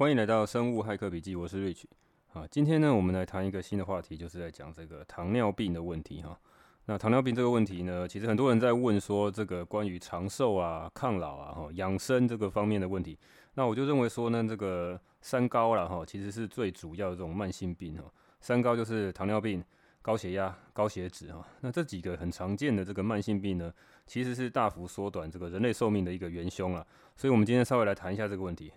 [0.00, 1.84] 欢迎来到生物骇客笔记，我是 Rich。
[2.32, 6.40] 啊，今天呢，我们来谈一个新的话题，就是在讲这个糖尿病的问题哈。
[6.86, 13.18] 那糖尿病这个问题呢，其实很多人在问说，这个关于长寿啊、抗老啊、哈养生这个方面的问题。
[13.52, 18.04] 那我就认为说呢，这个三高啦哈，其实是最主要的这种慢性病哈。
[18.40, 19.62] 三高就是糖尿病、
[20.00, 21.46] 高血压、高血脂哈。
[21.60, 23.70] 那这几个很常见的这个慢性病呢，
[24.06, 26.86] 其实是大幅缩短这个人类寿命的一个元凶啊。
[27.18, 28.72] 所以我们今天稍微来谈一下这个问题。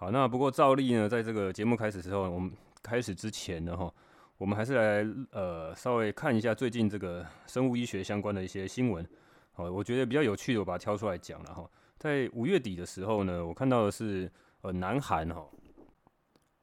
[0.00, 3.92] 好，那不过照例呢，在这个节目开始之后，我们开始之前呢哈。
[4.36, 9.04] 我们还是来呃稍微看一下最近这个生物医学相关的一些新闻，
[9.54, 11.68] 好，我觉得比较有趣的，我把它挑出来讲了哈。
[11.98, 14.30] 在五月底的时候呢，我看到的是
[14.60, 15.44] 呃南韩哈，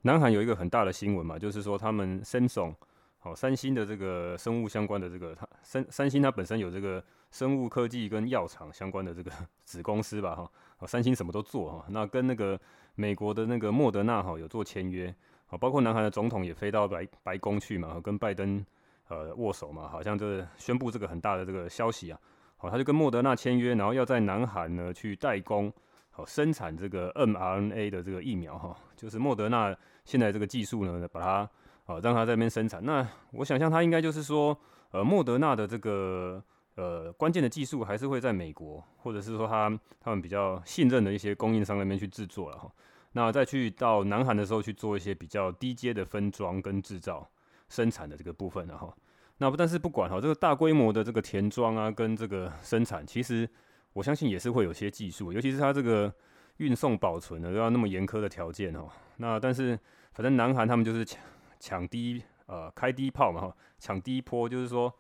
[0.04, 2.74] 南韩有一个很大的新闻嘛，就是说他们 Samsung
[3.20, 9.30] 好三星的这个生物相关的这个它三三星它本身有这个生物科技跟药厂相关的这个
[9.66, 10.34] 子公司吧
[10.78, 12.58] 哈，三星什么都做哈，那跟那个
[12.96, 15.14] 美国的那个莫德纳哈有做签约。
[15.48, 18.66] 啊，包括南韩的总统也飞到白白宫去嘛，跟拜登
[19.10, 22.20] 呃握手嘛，好像就宣布这个很大的这个消息啊。
[22.58, 25.72] 好，他就跟莫德纳签约，然后要在南韩呢去代工，
[26.10, 31.48] 好生产这个 mRNA 的这个疫苗哈，就是莫德纳现在这个技术呢，把它
[31.86, 32.84] 啊让他在那边生产。
[32.84, 34.58] 那我想象他应该就是说，
[34.90, 36.44] 呃，莫德纳的这个
[36.76, 42.72] 呃关键的技术还是会在美国，或者是说他他们比较信任的一些供应商那边去制作了哈。
[43.14, 47.26] 那再去到南韩的时候去做一些比较低阶的分装跟制造
[47.70, 48.94] 生产的这个部分，了哈
[49.38, 53.50] 那但是不管哈，这个大规模的这个填装啊跟这个生产，其实
[53.94, 56.14] 我相信也是会有些技术，尤其是它这个
[56.58, 58.90] 运送保存的都要那么严苛的条件哦。
[59.18, 59.80] 那但是
[60.12, 61.22] 反正南韩他们就是抢
[61.60, 64.94] 抢第一呃开第一炮嘛哈，抢第一波就是说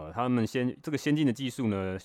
[0.00, 1.98] 呃他们先这个先进的技术呢，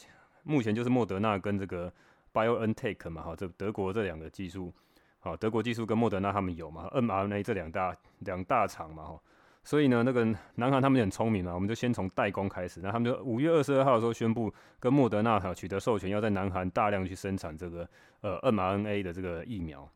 [0.43, 1.91] 目前就是莫德纳跟这个
[2.33, 4.73] BioNTech 嘛哈，这德国这两个技术。
[5.19, 9.19] 好，德国技术跟莫德纳他们有嘛？mRNA 这两大两大厂嘛，哈，
[9.63, 10.23] 所以呢，那个
[10.53, 17.89] 南韩他们也很聪明嘛，我们就先从代工开始，那他们就五月二十二号的时候宣布跟莫德纳哈取得授权，要在南韩大量去生产这个
[18.22, 19.89] 呃 mRNA 的这个疫苗。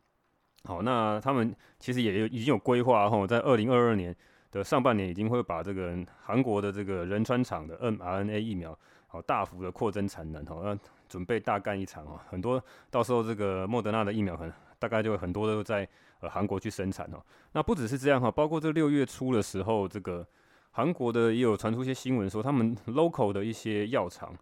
[0.64, 4.16] 好，那他们其实也有已经有规划哈，在二零二二年
[4.52, 8.78] 的上半年已经会把这个韩国的这个仁川厂的 mRNA 疫苗
[9.08, 10.78] 好大幅的扩增产能，好，那
[11.08, 14.54] 准备大干一场哦，很多到时候这个莫德纳的疫苗可能。
[14.82, 15.86] 大概就很多都在
[16.22, 17.22] 呃韩国去生产哦。
[17.52, 20.26] 那不只是这样哈，包括这六月初的时候，这个
[20.72, 24.34] 韩国的也有传出一些新闻说，他们 local 的一些药厂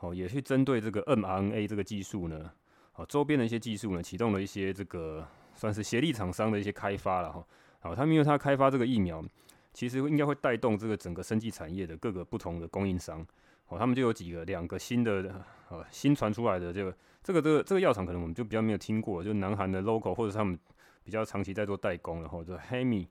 [0.00, 2.50] 哦，也去针对这个 mRNA 这个技术呢，
[2.96, 7.42] 哦周边的一些技术呢，启动了一些这个算是协力厂商的一些开发了哈。
[7.80, 9.24] 好，他们因为他开发这个疫苗，
[9.78, 13.24] 其实应该会带动这个整个生技产业的各个不同的供应商。
[13.68, 15.32] 哦，他们就有几个两个新的
[15.68, 20.58] 呃新传出来的这个这个这个这个药厂，可能我们就比较没有听过，就南韩的 local 或者是他们
[21.04, 23.06] 比较长期在做代工，然后就 Hemi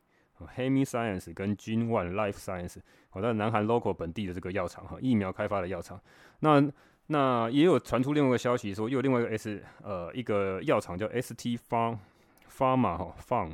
[0.57, 2.79] Hemi Science 跟 Jinwan Life Science，
[3.11, 5.97] 好，在南韩 local 本地的这个药厂哈，疫苗开发的药厂。
[6.41, 6.69] 那
[7.05, 13.53] 那也有传出另外一个消息说，又有另外一个 S 呃一个药厂叫 ST Farm，Farm 哈 Farm。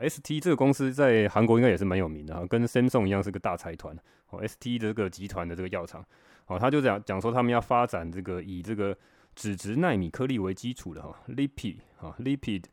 [0.00, 3.96] ，ST 这个公司在韩国应该也是蛮有名的哈，跟 Samsung 一样是个大财团。
[4.30, 6.04] 哦，ST 的这个集团的这个药厂，
[6.46, 8.96] 哦，他就讲讲说他们要发展这个以这个
[9.34, 12.64] 脂质纳米颗粒为基础的哈，lipid 哈，lipid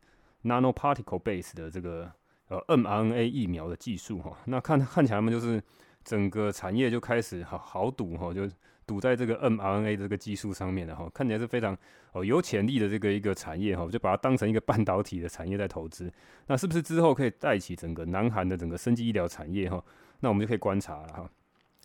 [0.44, 2.10] nanoparticle base 的这个
[2.48, 4.36] 呃 mRNA 疫苗的技术哈。
[4.46, 5.62] 那看看起来他们就是
[6.02, 8.48] 整个产业就开始好好赌哈，就。
[8.90, 11.78] 赌在这个 mRNA 的这个技术上面的哈，看起来是非常
[12.10, 16.12] 哦有潜力的这个一个产业哈，就把它当成一个半导体的产业在投资。
[16.48, 19.80] 那是不是之后可以带起整个南韩的整个生技医疗产业哈？
[20.18, 21.30] 那我们就可以观察了哈。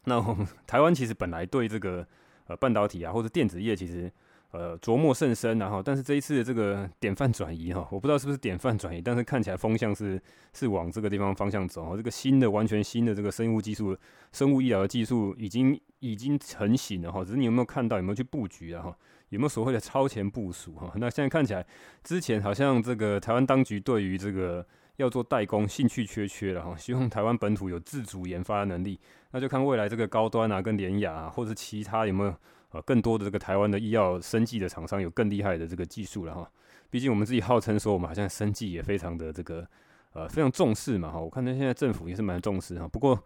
[0.05, 2.07] 那我们 台湾其实本来对这个
[2.47, 4.11] 呃半导体啊或者电子业其实。
[4.57, 10.21] 呃，琢磨甚深，然后，但是这一次的这个典范转移哈，我不知道是不是典范转移，但是看起来风向是
[10.53, 11.95] 是往这个地方方向走。
[11.97, 13.95] 这个新的、完全新的这个生物技术、
[14.31, 18.83] 生物医疗的技术已经已经成型了哈，只是你有没有看到，有没有去布局啊？
[18.83, 18.97] 哈，
[19.29, 20.91] 有没有所谓的超前部署哈？
[20.95, 21.65] 那现在看起来，
[22.03, 24.65] 之前好像这个台湾当局对于这个
[24.97, 28.99] 要做代工兴趣缺缺了哈，希望台湾本土有自主研发的能力，
[29.31, 32.33] 那就看未来这个高端啊、跟联雅啊，或者其他有没有。
[32.75, 36.51] 呃，更多的这个台湾的医药生技的厂商有更厉害的这个技术了哈。
[36.89, 39.65] 毕竟我们自己号称说，我们好像生技也非常的这个
[40.11, 41.17] 呃非常重视嘛哈。
[41.17, 42.85] 我看到现在政府也是蛮重视哈。
[42.85, 43.17] 不过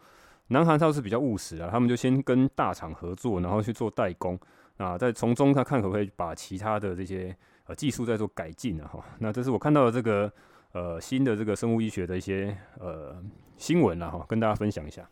[0.49, 4.39] 南韩倒是比较务实啊，他们就先跟大厂合作，然后去做代工
[4.77, 7.35] 啊，再从中他看可不可以把其他的这些
[7.65, 9.03] 呃技术再做改进啊哈。
[9.17, 10.31] 那这是我看到的这个
[10.73, 13.19] 呃新的这个生物医学的一些呃
[13.57, 15.09] 新闻了哈，跟大家分享一下。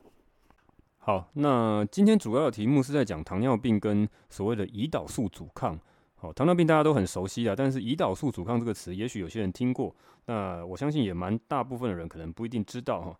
[1.07, 5.79] 好，那今天主要的题目是在讲糖尿病跟所谓的胰岛素阻抗，
[6.17, 9.95] 好，糖尿病大家都很熟悉啊，但是胰岛素阻抗这个词，也许有些人听过，
[10.25, 13.17] 那我相信也蛮大部分的人可能不一定知道哈。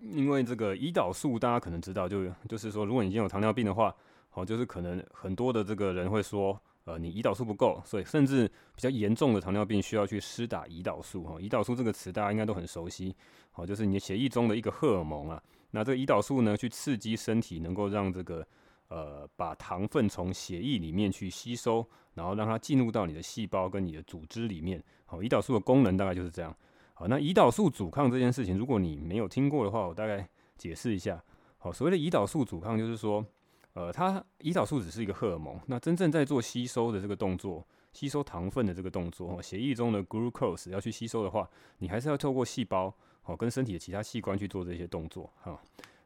[0.00, 3.94] 因为这个胰岛素，大家可能知道，就就是说，如果你已经有糖尿病的话，
[4.30, 11.34] 好，就是可能很多的这个人会说，呃，你胰岛素不够，所以甚至比较严重的糖尿病需要去施打胰岛素哈。
[11.38, 13.14] 胰岛素这个词大家应该都很熟悉，
[13.50, 15.42] 好，就是你的血液中的一个荷尔蒙啊。
[15.70, 18.46] 那这个胰岛素呢，去刺激身体，能够让这个
[18.88, 21.86] 呃把糖分从血液里面去吸收。
[22.14, 24.82] 然后让它进入到你的细胞跟你的组织里面。
[25.06, 26.54] 好，胰岛素的功能大概就是这样。
[26.92, 31.22] 好，那胰岛素阻抗这件事情，如果你没有听过的话，我大概解释一下。
[31.56, 33.24] 好，所谓的胰岛素阻抗，就是说，
[33.74, 41.48] 呃，它胰岛素只是一个荷尔蒙，那真正在做吸收的这个动作，吸收糖分的这个动作，血液中的 glucose 要去吸收的话，
[41.78, 45.60] 你还是要透过细胞，好，跟身体的其他器官去做这些动作，哈。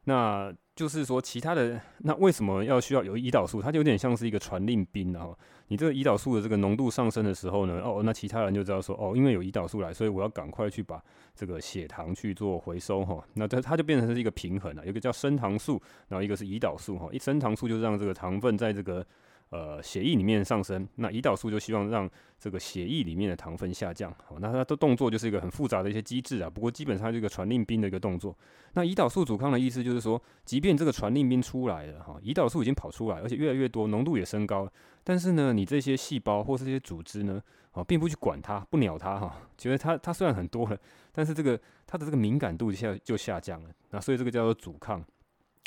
[0.07, 3.59] 那就是说，其他的那为什么要需要有胰岛素？
[3.59, 5.35] 它就有点像是一个传令兵，然后
[5.69, 11.03] 你这个胰岛素的这个浓度上升的时候呢，哦，那其他人就知道说，哦，因为有胰岛素来，所以我要赶快去把
[11.33, 13.23] 这个血糖去做回收哈。
[13.33, 17.09] 那它它就变成是一个平衡了，有一个叫升糖素，然后一个是胰岛素哈。
[17.11, 19.03] 一升糖素就让这个糖分在这个。
[19.49, 22.09] 呃，血液里面上升，那胰岛素就希望让
[22.39, 24.13] 这个血液里面的糖分下降。
[24.25, 26.49] 好，那它的动作就是一个很复杂的一些机制啊。
[26.49, 28.35] 不过基本上这个传令兵的一个动作。
[28.73, 34.71] 那胰岛素阻抗的意思就是说，即便这个传令兵出来了，哈，胰岛素已经跑出来，而且越来越多，浓度也升高了，
[35.03, 37.41] 但是呢，你这些细胞或是这些组织呢，
[37.71, 40.77] 啊，并不去管它，不鸟它，哈，觉得它它虽然很多了，
[41.13, 41.57] 但是这个
[41.87, 43.69] 它的这个敏感度一下就下降了。
[43.91, 45.05] 那所以这个叫做阻抗。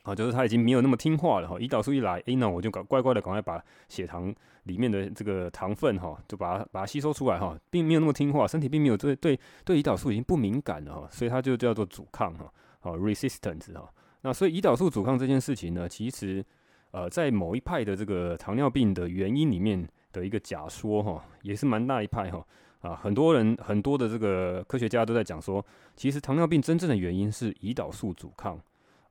[0.09, 1.57] 啊，就是他已经没有那么听话了哈。
[1.59, 12.51] 胰岛素一来，哎，那我就搞乖乖的，赶快把血糖里面的这个糖分哈，就把它把它吸收出来哈，并没有那么听话，身体并没有对对对胰岛素已经不敏感了哈，所以它就叫做阻抗哈，
[12.81, 13.87] 好 resistance 哈。
[14.23, 16.43] 那所以胰岛素阻抗这件事情呢，其实
[16.93, 22.43] 呃，在某一派的这个糖尿病的原因里面的一个假说哈，也是蛮大一派哈
[22.81, 25.63] 啊，很多人很多的这个科学家都在讲说，
[25.97, 28.59] 其实糖尿病真正的原因是胰岛素阻抗。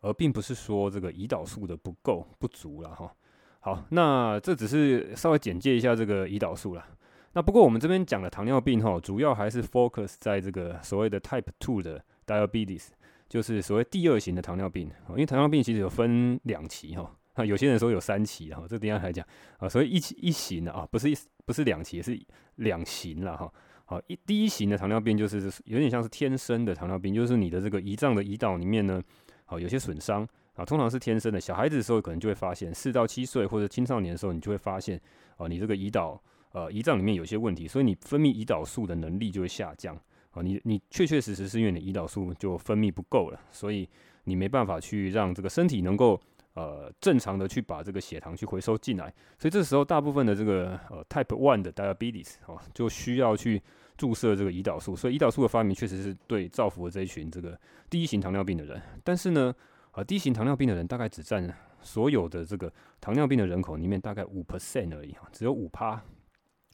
[0.01, 3.11] 而并不是说这个胰岛素的不够不足了哈。
[3.59, 6.85] 好，那这只是稍微简介一下这个胰岛素了。
[7.33, 12.87] 那不过我们这边讲的糖尿病哈，主要还是 focus 在这个所谓的 Type Two 的 diabetes，
[13.27, 14.89] 就是所谓第二型的糖尿病。
[15.09, 19.25] 因为糖尿病其实有分两期哈，那有些人说有三期哈，这等下来讲
[19.57, 19.67] 啊。
[19.67, 22.17] 所以一期一型的啊，不是一不是两期，是
[22.55, 23.51] 两型了哈。
[23.85, 29.03] 好，一第一型的糖尿病就是有点像是天生的糖尿病，就是你的这个胰脏的胰岛里面呢。
[29.47, 31.41] 好，有些损伤啊，通常是天生的。
[31.41, 35.01] 小孩子的时候可能就会发现，四到七岁或者青少年的时候，你就会发现，
[35.37, 36.21] 啊，你这个胰岛
[36.51, 39.97] 呃胰脏里面有些问题，所以你分泌胰岛素的能力就会下降。
[40.31, 43.89] 啊，你你确确实实是因为你胰岛素就分泌不够了，所以
[44.25, 46.19] 你没办法去让这个身体能够
[46.53, 49.11] 呃正常的去把这个血糖去回收进来。
[49.39, 53.61] 所以这时候大部分的这个呃 Type One 的 Diabetes 哦，就需要去
[53.97, 54.95] 注射这个胰岛素。
[54.95, 57.59] 所以胰岛素的发明确实是对造福了这一群这个。
[57.89, 59.55] 第一型糖尿病的人，但是呢，
[59.91, 61.51] 啊，第一型糖尿病的人大概只占
[61.81, 66.01] 所有的这个糖尿病的人口里面大概五 percent 而已，只有五趴，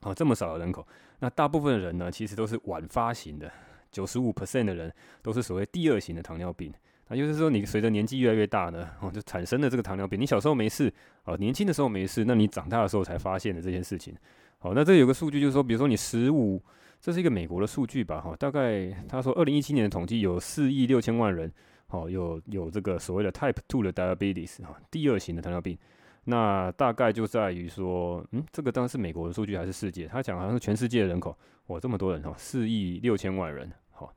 [0.01, 0.87] 啊，这么少的人口，
[1.19, 3.51] 那大部分的人呢，其实都是晚发型的，
[3.91, 4.91] 九十五 percent 的人
[5.21, 6.73] 都是所谓第二型的糖尿病，
[7.09, 10.19] 那就是说，你随着年纪越来越大呢，哦，就产生了这个糖尿病。
[10.19, 10.91] 你小时候没事，
[11.25, 14.15] 啊，年轻的时候没事，那你长大的时候才发现的这件事情。
[14.57, 16.59] 好，那这有个数据就是说，比如说你十五。
[17.03, 21.51] 这是一个美国的数据吧，哈，大概他说二零一七年的统计有四亿六千万人，
[21.89, 25.77] 哦，有有这个所谓的 Type Two 的 Diabetes 哈，第二型的糖尿病。
[26.23, 30.07] 那大概就在于说，嗯，这个当然是美国的数据还是世界？
[30.07, 31.37] 他讲好像是全世界的人口，
[31.67, 34.09] 哇，这么多人哈，四亿六千万人，好，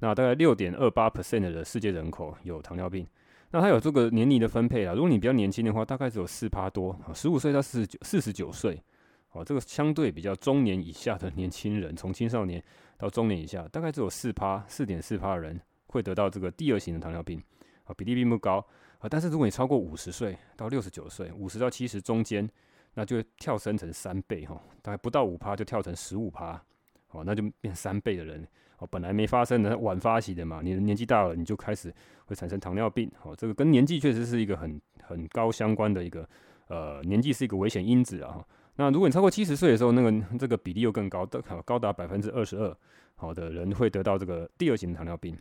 [0.00, 3.06] 那大概六点二八 percent 的世界人口有糖尿病。
[3.52, 8.78] 那他有这个年龄的分配啊，如果你比较年轻的话，大概只有四趴多，十五岁到四十九四十九岁。
[9.34, 12.62] 哦，这个相对比较中年以下的年轻人，从青少年
[12.96, 17.42] 到中年以下，大概只有四趴，四点四趴的人会得到这个第二型的糖尿病，
[17.82, 18.64] 啊，比例并不高
[19.00, 19.08] 啊。
[19.10, 22.48] 但是如果你超过五十岁到六十九岁，五十到七十中间，
[22.94, 26.62] 那就会跳升成三倍哈，大概不到五趴就跳成十五趴，
[27.10, 28.46] 哦，那就变三倍的人
[28.78, 31.92] 哦，本来没发生的晚发起的嘛，你的年纪大了，你就开始
[32.26, 36.28] 会产生糖尿病，哦，这个跟年纪确实是一个很很高相关的一个，
[36.68, 38.46] 呃，年纪是一个危险因子啊。
[38.76, 42.76] 那如果你超过七十岁的时候，那个这个比例又更高，的高达百分之二十二，
[43.14, 45.38] 好的人会得到这个第二型糖尿病。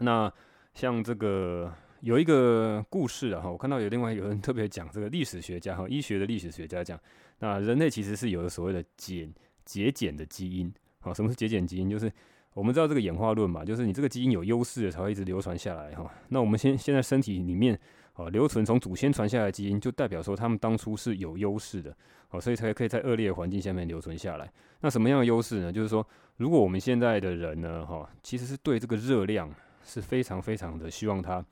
[0.00, 0.30] 那
[0.74, 7.00] 像这个有一个故事啊，哈，我看到有另外有人特别讲这个历史学家哈，医学的历史学家讲，
[7.38, 9.32] 那人类其实是有所谓的减
[9.64, 10.70] 节俭的基因，
[11.00, 11.88] 好，什么是节俭基因？
[11.88, 12.12] 就是
[12.52, 16.10] 我们知道这个演化论嘛，就是你这个基因有优势才会一直流传下来哈。
[16.28, 17.80] 那我们现现在身体里面。
[18.18, 21.96] 哦，留存从祖先传下来的基因，就代表说他们当初是有优势的，
[22.30, 24.52] 哦，所以才可以在恶劣的环境下面留存下来。
[24.80, 25.72] 那什么样的优势呢？
[25.72, 26.04] 就是说，
[26.36, 29.48] 如果我们现在的人呢，哈，其实是对这个热量
[29.84, 31.44] 是非常非常的希望它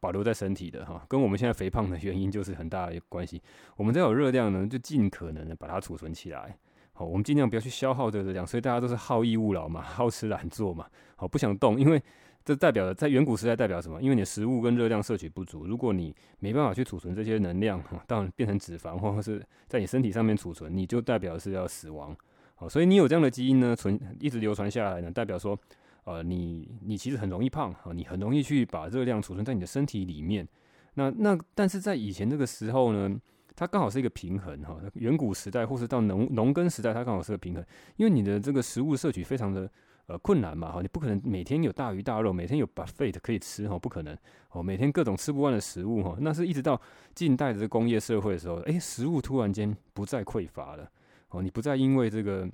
[0.00, 3.42] 保留在身体的，哈，跟我们现在肥胖的原因就是很大的关系。
[3.76, 6.56] 我们只要有热量呢，就尽可能的把它储存起来，
[6.94, 8.46] 好，我们尽量不要去消耗这个热量。
[8.46, 12.02] 所以大家都是好逸恶劳嘛，好吃懒做嘛，好，不想动，因为。
[12.44, 14.02] 这代表在远古时代代表什么？
[14.02, 22.14] 因为你的食物跟热量摄取不足，如果你没办法去储存这些能量，当然变成脂肪或者是在你身体上面储存，你就代表是要死亡。
[22.54, 25.58] 好，所以你有这样的基因呢，存一直流传下来呢，代表说，
[26.04, 30.46] 呃，你你其实很容易胖啊，你很容易去把热量储存在你的身体里面。
[30.92, 33.18] 那那但是在以前这个时候呢，
[33.56, 34.78] 它刚好是一个平衡哈。
[34.96, 37.64] 远古时代或是到农农耕时代，它刚好是个平衡，
[37.96, 39.66] 因为你的这个食物摄取非常的。
[40.06, 44.14] 呃，困难嘛，哈，你不可能每天有大鱼大肉，每天有 buffet 可以吃，哈，不可能，
[44.50, 46.78] 哦，每天各种吃不完的食物，哈，那是一直到
[47.14, 50.86] 近代的工业社会的时候，诶，食物突然间不再匮乏了，
[51.30, 52.46] 哦，你不再因为这个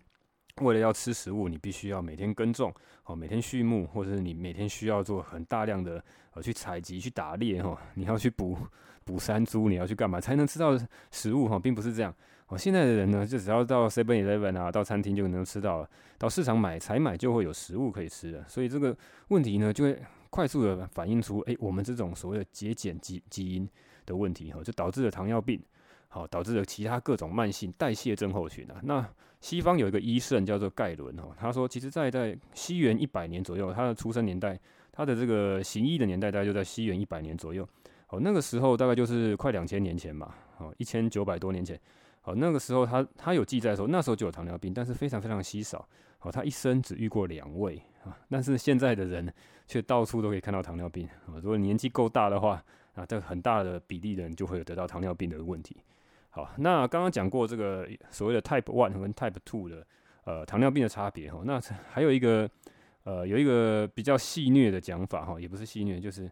[0.61, 2.73] 为了要吃食物，你必须要每天耕种，
[3.04, 6.00] 哦，每天畜牧，或者是你每天需要做很大量的
[6.35, 8.57] 呃去采集、去打猎，哈，你要去捕
[9.04, 10.78] 捕山猪，你要去干嘛才能吃到
[11.11, 12.14] 食物，哈，并不是这样。
[12.50, 15.88] 哦，现在的人呢，就只要到 Seven Eleven 啊，到餐厅就能吃到了，
[16.19, 18.45] 到市场买采买就会有食物可以吃了。
[18.49, 18.95] 所以这个
[19.28, 19.97] 问题呢，就会
[20.30, 23.69] 快速的反映出，哎，我们这种所谓的节俭基基因
[24.04, 25.62] 的问题，哈，就导致了糖尿病，
[26.09, 28.80] 好，导致了其他各种慢性代谢症候群啊。
[28.83, 29.09] 那
[29.40, 34.59] 西方有一个医圣叫做盖伦，哈，他说，其实在在西元一百年左右，他的出生年代，
[34.90, 37.64] 他的这个行医的年代大概就在西元一百年左右，
[38.09, 41.80] 哦，那个时候大概就是快两千年前吧，哦，一千九百多年前。
[42.23, 45.89] 好，那个时候他他有记载说，那时候就有糖尿病，但是非常非常稀少。
[46.19, 49.33] 好，他一生只遇过两位啊，但是现在的人
[49.67, 51.41] 却到处都可以看到糖尿病啊。
[51.43, 52.62] 如果年纪够大的话
[52.93, 55.79] 啊，这很大的比例的人就会有得到糖尿病的问题。
[56.29, 59.87] 好，那刚刚讲过这个所谓的 Type One 和 Type Two 的
[60.25, 61.59] 呃糖尿病的差别哈，那
[61.89, 62.49] 还有一个
[63.05, 66.31] 呃有一个比较戏谑的讲法哈，也不是戏谑，就是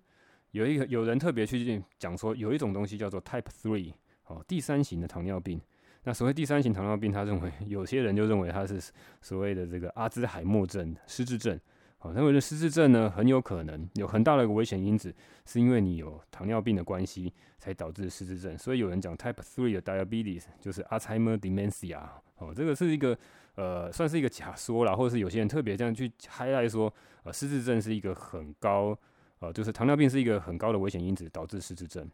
[0.50, 3.94] 有一个有人特别去讲说，有一种东西叫做 Type Three
[4.26, 5.58] 哦，第三型的糖尿病。
[6.04, 8.80] 那所谓第三型糖尿病，他认为有些人就认为他是
[9.20, 11.58] 所谓的这个阿兹海默症、失智症。
[11.98, 15.12] 好，认为这失智症呢，很有可能有很大的一个危险因子，
[15.44, 18.56] 是因为你有糖尿病的关系才导致失智症。
[18.56, 22.00] 所以有人讲 Type Three 的 Diabetes 就是 Alzheimer Dementia。
[22.36, 23.18] 哦，这个是一个
[23.56, 26.92] 呃，算是一个假说啦，或者是有些人特别这样去 highlight 说，
[27.24, 28.96] 呃，失智症是一个很高，
[29.40, 32.08] 呃，就是糖尿病是一个很高的危险因子，导致失智症。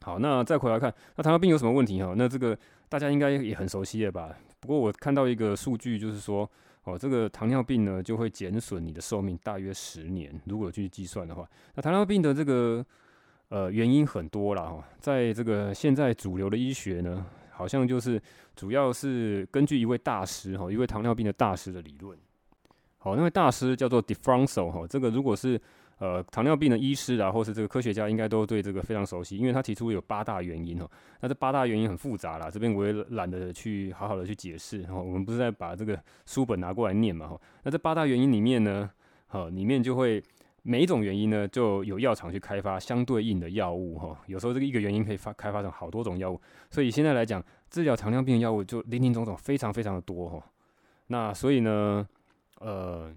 [0.00, 2.12] 好，那再回来看，那糖尿病有什么问题哈？
[2.16, 2.58] 那这个
[2.92, 4.36] 大家应该也很熟悉了吧？
[4.60, 6.48] 不过我看到一个数据，就是说，
[6.84, 10.38] 哦，这个糖尿病呢就会减损你的寿命大约十年。
[10.44, 12.84] 如果去计算的话，那糖尿病的这个
[13.48, 18.20] 呃原因很多啦哈，在这个现在主流的医学呢，好像就是
[18.54, 22.18] 主要是根据一位大师哈，一位糖尿病的大师的理论。
[22.98, 25.58] 好，那位大师叫做 DeFronzo 哈，这个如果是
[26.02, 30.90] 呃，糖尿病的医师啊，或是这个科学家，应该都对这个非常熟悉，因为他提出有八大原因哦。
[31.20, 34.82] 那这八大原因很复杂啦，这边我也懒得去好好的去解释。
[34.86, 37.28] 哈，我们不是在把这个书本拿过来念嘛？
[37.28, 38.90] 哈，那这八大原因里面呢，
[39.28, 40.20] 哈，里面就会
[40.62, 43.96] 每一种原因呢，就有药厂去开发相对应的药物。
[43.96, 47.40] 哈，有时候这个一个原因可以发开发成好多种药物，所以现在来讲，
[47.70, 50.28] 治疗糖尿病的药物就林林总总，非常非常的多。
[50.28, 50.44] 哈，
[51.06, 52.04] 那所以呢，
[52.58, 53.14] 呃。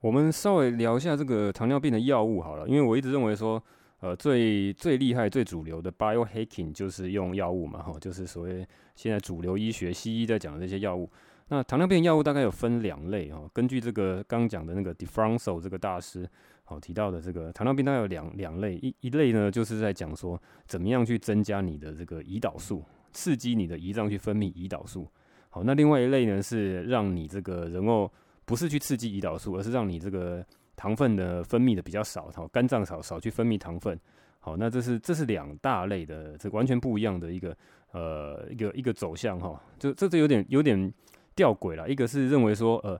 [0.00, 3.60] 我们稍微聊一下这个糖尿病的药物好了，因为我一直认为说，
[3.98, 8.64] 呃，最最厉害、最主流的 biohacking 就是用药物嘛，哈，就是所谓
[8.94, 11.10] 现在主流医学西医在讲的这些药物。
[11.48, 16.28] 那糖尿病药物大概有分两类哈，根据这个刚讲的那个 DeFronzo 这个大师
[16.62, 25.08] 好提到的这个糖尿病大概有两两类，一一类呢就是在讲说怎么样去增加你的这个胰岛素，刺激你的胰脏去分泌胰岛素。
[25.50, 28.08] 好，那另外一类呢是让你这个人哦。
[28.48, 30.42] 不是去刺激胰岛素，而是让你这个
[30.74, 34.00] 糖分的分泌的比较少，好，肝脏少少去分泌糖分，
[34.40, 37.54] 好，那这是这是两大类的，这完全不一样的一个
[37.92, 40.90] 呃一个一个走向哈，这这这有点有点
[41.34, 42.98] 吊诡了，一个是认为说呃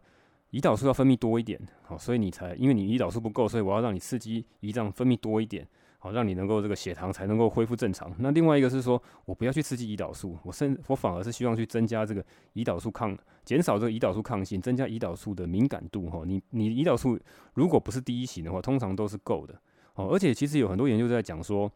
[0.51, 5.67] 胰岛素要分泌多一点，好，所以你才因为你胰岛素不够，所以我要让你刺激胰脏分泌多一点。
[6.01, 8.15] 好，让你能够这个血糖才能够恢复正常。
[8.19, 12.25] 那另外一个是说，我不要去刺激胰岛素，我甚我反而是希望去增加这个
[12.55, 16.09] 胰岛素抗，减少这个胰岛素抗性，增加胰岛素的敏感度。
[16.09, 17.19] 哈，你你胰岛素
[17.55, 19.61] 如果不是第一型的话，通常都是够的。
[19.95, 21.69] 哦，而且其实有很多研究在讲说，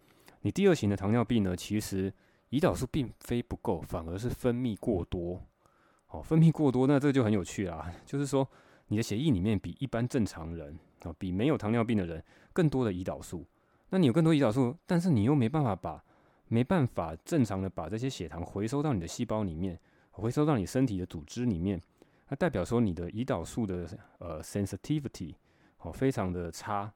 [0.42, 2.12] 你第二型的糖尿病呢，其实
[2.50, 5.42] 胰岛素并非不够，反而是分泌过多。
[6.10, 7.90] 哦，分泌过多，那这就很有趣啦。
[8.06, 8.46] 就是说，
[8.86, 13.44] 你的血液里面比一般正常人啊，比没有糖尿病的人更多的胰岛素。
[13.92, 16.02] 那你有更多胰岛素，但是你又没办法把
[16.48, 19.78] 没办法正常的把这些血糖回收到你的细胞里面，
[20.12, 21.78] 回收到你身体的组织里面，
[22.30, 25.34] 那代表说你的胰岛素的呃 sensitivity
[25.80, 26.90] 哦非常的差。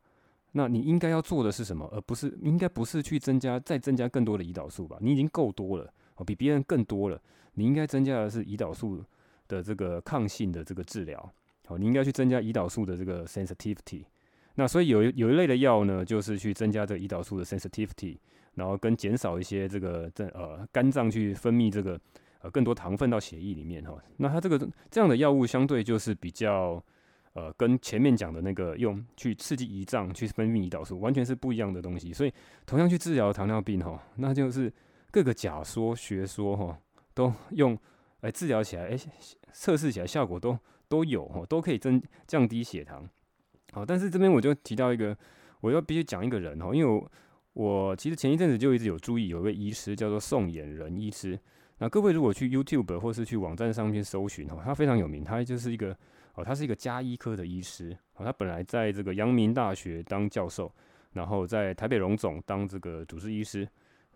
[0.53, 1.87] 那你应该要做的是什么？
[1.93, 4.97] 而不是应该不是去增加再增加更多的胰岛素吧？
[5.03, 7.21] 你已经够多了哦，比别人更多了。
[7.53, 9.05] 你应该增加的是胰岛素
[9.49, 11.31] 的这个抗性的这个治疗。
[11.67, 14.05] 好，你应该去增加胰岛素的这个 sensitivity。
[14.57, 18.19] 那所以有有一类的药呢，就是去增加这胰岛素的 sensitivity，
[18.55, 21.99] 然后跟减少一些这个这呃肝脏去分泌这个
[22.41, 23.97] 呃更多糖分到血液里面哈。
[24.17, 24.59] 那它这个
[24.91, 26.83] 这样的药物相对就是比较。
[27.39, 32.11] 呃，跟前面讲的那个用去刺激胰脏去分泌胰岛素，完全是不一样的东西。
[32.11, 32.33] 所以，
[32.65, 34.73] 同样去治疗糖尿病哈，那就是
[35.11, 36.79] 各个假说学说哈，
[37.13, 37.79] 都用
[38.21, 38.99] 来治疗起来，哎，
[39.53, 40.59] 测试起来效果都
[40.89, 43.07] 都有哈，都可以增降低血糖。
[43.77, 45.15] 好，但是这边我就提到一个，
[45.61, 47.13] 我要必须讲一个人哈，因为我
[47.53, 51.39] 我其实前一阵子就一直有注意，有一位医师叫做宋衍仁医师。
[51.77, 55.95] 那各位如果去 YouTube 或是去网站上面搜寻哦，他非常有名，他就是一个。
[56.37, 57.97] 哦，他是一个家医科的医师。
[58.17, 60.71] 哦，他本来在这个阳明大学当教授，
[61.13, 63.67] 然后在台北荣总当这个主治医师。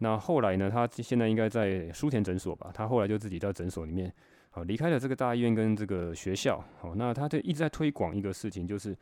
[0.00, 2.70] 那后来呢，他现在应该在书田诊所吧？
[2.74, 4.12] 他后来就自己在诊所里面，
[4.50, 6.62] 好离开了这个大医院跟这个学校。
[6.78, 8.94] 好，那他就一直在推广一个事情，就是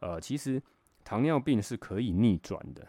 [0.00, 0.60] 呃，其实
[1.04, 2.86] 糖尿病是可以逆转的。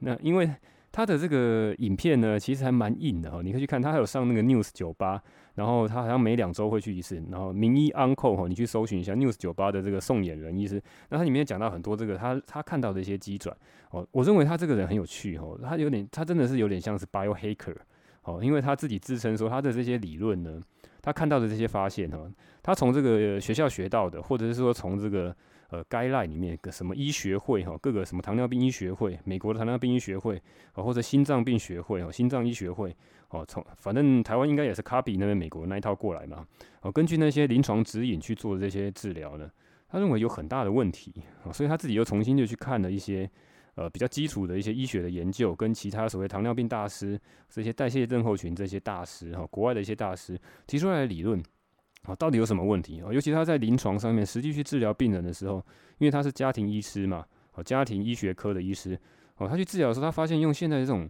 [0.00, 0.48] 那因为
[0.90, 3.40] 他的这个影片呢，其实还蛮硬的哈。
[3.42, 5.22] 你可以去看，他还有上那个 News 酒吧，
[5.54, 7.22] 然后他好像每两周会去一次。
[7.30, 13.54] 然后名医 Uncle 哈，你去搜寻一下 News 酒吧的这个送演人医师，那他里面讲到很多这个他他看到的一些机转
[13.90, 14.06] 哦。
[14.12, 17.76] 我认为他这个人很有趣哦，他有点他真的是有点像是 biohacker
[18.22, 20.60] 哦，因为他自己自称说他的这些理论呢，
[21.02, 22.18] 他看到的这些发现哈，
[22.62, 25.34] 他从这个学校学到的，或者是说从这个。
[25.70, 30.40] 呃该赖里面个什么医学会哈，各个什么糖尿病医学会，美国的糖尿病医学会，
[30.72, 32.94] 或者心脏病学会哦，心脏医学会
[33.28, 36.46] 哦，从反正台湾应该也是 copy 那边美国那一套过来嘛。
[36.80, 39.50] 哦，根据那些临床指引去做这些治疗呢，
[39.88, 41.12] 他认为有很大的问题，
[41.52, 43.30] 所以他自己又重新就去看了一些
[43.74, 51.42] 呃比较基础的一些医学的研究，跟其他所谓糖尿病大师这些代谢症候群这些大师哈，国外的一些大师提出来的理论。
[52.02, 53.12] 啊，到底有什么问题啊？
[53.12, 55.56] 尤其他在临床上面实际去治疗病人的时候，
[55.98, 58.98] 因为他是家庭医师嘛，哦，家庭医学科的医师，
[59.36, 61.08] 哦，他去治疗的时候，他发现用现在这种，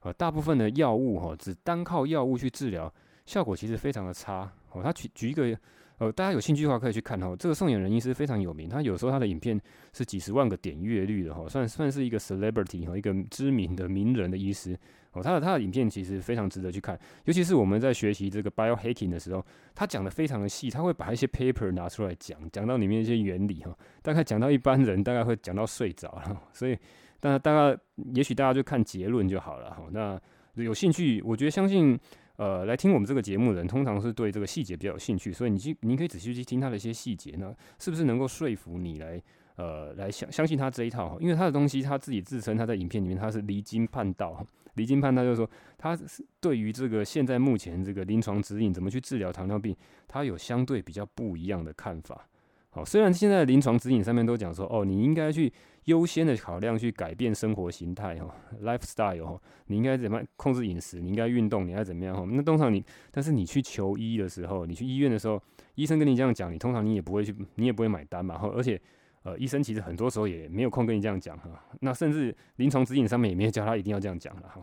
[0.00, 2.92] 呃，大部分的药物哈，只单靠药物去治疗，
[3.26, 4.50] 效果其实非常的差。
[4.72, 5.58] 哦，他举举一个。
[5.98, 9.60] 呃，大家有兴趣的话可以去看哈，这个宋衍仁医师非常有名，他有时候他的影片
[9.92, 14.78] 是几十万个点阅率的哈，算算是一个 celebrity 哈，一个知名的名人的医师
[15.12, 26.78] 哦，他的他的影片其实非常值得去看，尤其是我们在学习这个 biohacking 的时候，他讲的非常的细，他会把一些 paper 拿出来讲，讲到里面一些原理哈，大概讲到一般人大概会讲到睡着了，所以
[27.18, 27.76] 大家大概
[28.14, 30.20] 也许大家就看结论就好了哈，那
[30.54, 31.98] 有兴趣，我觉得相信。
[32.38, 39.20] 呃，来听我们这个节目的人，通常是对这个细节比较有兴趣，所以你去，你可以仔细去听他的一些细节，那是不是能够说服你来，
[39.56, 41.18] 呃，来相相信他这一套？
[41.20, 52.24] 因为他的东西，他自己自称他在影片里面他是离经叛道，离经叛道就是说，他是对于这个现在目前这个临床指引怎么去治疗糖尿病，他有相对比较不一样的看法。
[52.70, 55.50] 好，虽然现在临床指引上面都讲说，哦，你应该去
[55.84, 58.30] 优先的考量去改变生活形态哦
[58.62, 62.26] ，lifestyle 哈，你应该怎么控制饮食，你应该运动，你应该怎么样哈？
[62.30, 65.42] 那通常你，但是你去求医的时候，你去医院的时候，
[65.76, 68.38] 医生跟你这样讲，你通常你也不会去，你也不会买单嘛。
[68.54, 68.78] 而且，
[69.22, 71.50] 呃，医生其实很多时候也没有空跟你这样讲哈。
[71.80, 74.60] 那甚至临床指引上面也没有教他一定要这样讲了哈。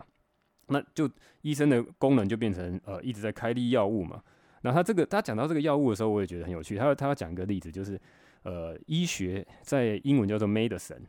[0.68, 1.10] 那就
[1.42, 4.22] 医生的功能就变成呃一直在开立药物嘛。
[4.66, 6.76] 那他这个，他讲到这个药物的时候，我也觉得很有趣。
[6.76, 7.96] 他他要讲一个例子，就是，
[8.42, 11.02] 呃，医学在英文叫做 medicine。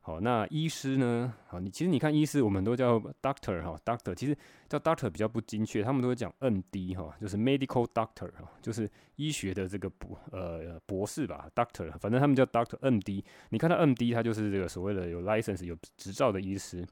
[0.00, 1.32] 好，那医师呢？
[1.46, 4.12] 好，你其实你看医师，我们都叫 doctor 哈，doctor。
[4.12, 4.36] 其实
[4.68, 11.88] 叫 doctor 比较不精确，他们都会讲 MD 哈，就是 medical doctor 哈，就是医学的这个博呃博士吧，doctor。
[12.00, 13.22] 反正他们叫 doctor MD。
[13.50, 16.84] 你看到 MD，他就是这个所谓的有 license 有执照的医师。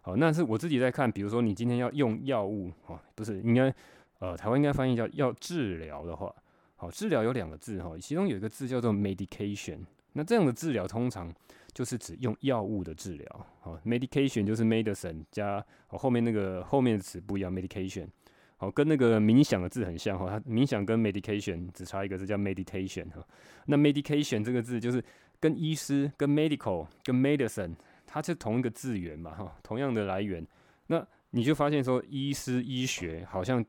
[0.00, 3.74] 好，那是我自己在看，比如说你今天要用药物哈，不是应该。
[4.20, 6.34] 呃，台湾应该翻译叫要治疗的话，
[6.74, 9.78] 好，治疗有两个字哈，其中有一个字叫做 medication。
[10.14, 11.32] 那这样的治疗通常
[11.72, 18.08] 就是指用药物的治疗，好，medication 就是 medicine 加后面那个后面的词不一样，medication，
[18.56, 23.24] 好，跟那个冥想的字很像哈，它冥想跟 medication 只差一个字叫 meditation 哈。
[23.66, 25.00] 那 medication 这个字就是
[25.38, 30.44] 跟医师、跟 medical、跟 medicine，它是同一个字源嘛哈，同样的来源。
[30.88, 33.64] 那你就发现说，医师医学好像。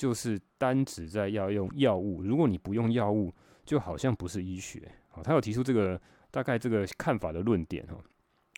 [0.00, 3.30] 就是单指在要用药物，如果你不用药物，
[3.66, 4.90] 就好像不是医学。
[5.10, 7.98] 好，他有提出这个大概这个看法的论点哈，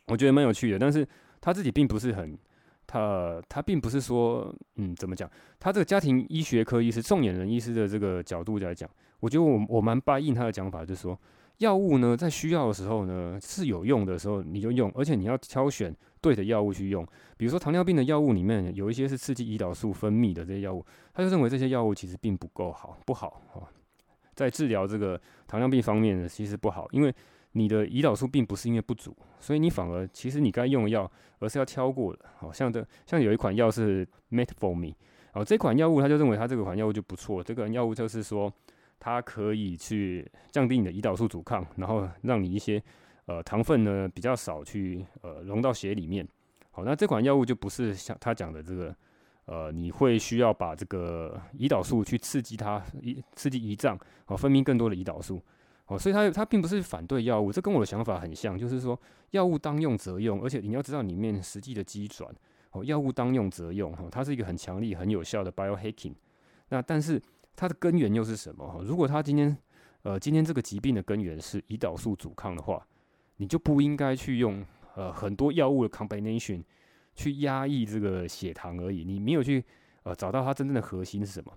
[0.07, 0.78] 我觉得蛮有趣的。
[0.78, 1.05] 但是
[1.40, 2.38] 他自己并不是很，
[2.87, 5.28] 他他并不是说，嗯，怎么讲？
[5.59, 11.18] 他这个家庭医学科医师、宋衍仁医师的这个角度来讲，我觉得我我蛮答应他的讲法，就是说，
[11.62, 17.07] 药物呢，在需要的时候呢，是有用的时候你就用，而且你要挑选对的药物去用。
[17.37, 23.62] 比如说糖尿病的药物里面有一些是刺激胰岛素分泌的这些药物，他就认为这些药物其实并不够好，不好哈，
[24.35, 27.14] 在治疗这个糖尿病方面呢，其实不好，因为。
[27.55, 32.25] 你的胰岛素并不是因为不足，所以你反而其实你该用的药，而是要挑过的。
[32.38, 34.94] 好像的，像有一款药是 Metformin，
[35.35, 37.44] 哦，这款药物他就认为他这款药物就不错。
[37.44, 38.51] 这个药物就是说，
[39.05, 42.81] 它可以去降低你的胰岛素阻抗，然后让你一些
[43.27, 46.25] 呃糖分呢比较少去呃溶到血里面。
[46.71, 48.95] 好，那这款药物就不是像他讲的这个
[49.47, 55.43] 呃，你会需要把这个胰岛素去刺激它，胰刺激胰脏，哦，分泌更多的胰岛素。
[55.87, 58.97] 哦，所以他他并不是反对药物，这跟我的想法很像，就是说
[59.33, 62.33] 药物当用则用，而且你要知道里面实际的机转。
[62.71, 66.15] 哦，药物当用则用，哈，它是一个很强力、很有效的 biohacking。
[66.69, 67.21] 那但是
[67.55, 68.67] 它的根源又是什么？
[68.67, 69.57] 哈，如果他今天
[70.03, 72.85] 呃今天这个疾病的根源是胰岛素阻抗的话，
[73.37, 76.62] 你就不应该去用呃很多药物的 combination
[77.15, 79.65] 去压抑这个血糖而已，你没有去
[80.03, 81.53] 呃找到它真正的核心是什么。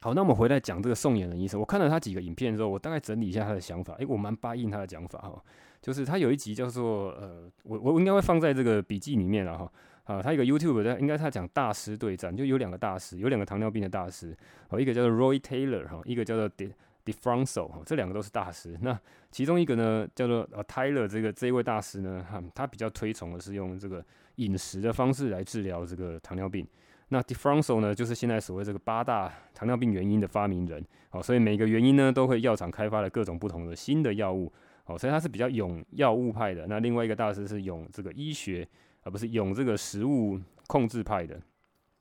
[0.00, 1.58] 好，那我们回来讲这个宋衍仁医生。
[1.58, 3.94] 我看了他几个影片之后，我大概整理一下他的想法。
[3.94, 5.42] 诶，我蛮答应他的讲法哈，
[5.80, 9.72] 就是他有一集叫做呃，我我应该会放在这个笔记里面了哈。
[10.04, 14.36] 啊，他一个 YouTube 的，应该他讲大师对战，就有两个大师，有两个糖尿病的大师。
[14.68, 16.70] 哦，一个叫做 Roy Taylor 哈，一个叫做 De
[17.04, 18.78] Defranco 哈，这两个都是大师。
[18.82, 18.98] 那
[19.30, 24.04] 其中一个呢，叫做呃 Taylor 这个这一位大师呢，哈，他比较推崇的是用这个
[24.36, 26.66] 饮食的方式来治疗这个糖尿病。
[27.08, 34.50] 那 Defranco 呢，就是现在所谓这个八大糖尿病原因的发明人，好，所以每个原因呢，都会药厂开发了各种不同的新的药物，
[34.84, 36.66] 好，所以他是比较勇药物派的。
[36.66, 38.66] 那另外一个大师是勇这个医学，
[39.04, 41.40] 而不是用这个食物控制派的。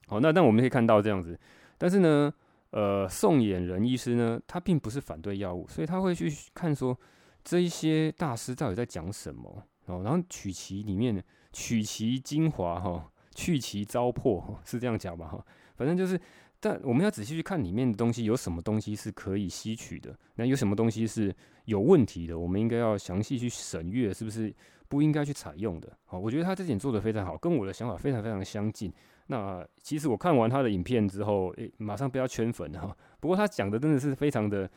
[0.08, 1.40] 好，那但我们可以看到这样子，
[1.78, 2.34] 但是呢，
[2.72, 6.98] 呃，宋衍仁医师呢，他并不是反对药物，所以他会去看说
[7.44, 13.10] 这一些大师到底在讲什么，哦，然后取其里面取其精华，哈。
[13.36, 15.44] 去其糟粕是这样讲吧哈，
[15.76, 16.22] 反正就是，
[16.60, 21.36] 但我们要仔细去看里面的东西，有什么东西是可以吸取的，那有什么东西是
[21.66, 24.54] 有问题的，我们应该要详细去审阅，是不是
[24.94, 25.92] 不应该去采用的？
[26.06, 28.94] 好，我觉得他这点做得非常好，跟我的想法非常非常相近。
[29.28, 32.96] 那其实我看完他的影片之后，诶、马上不要圈粉哈。
[33.20, 34.70] 不过他讲的真的是非常的。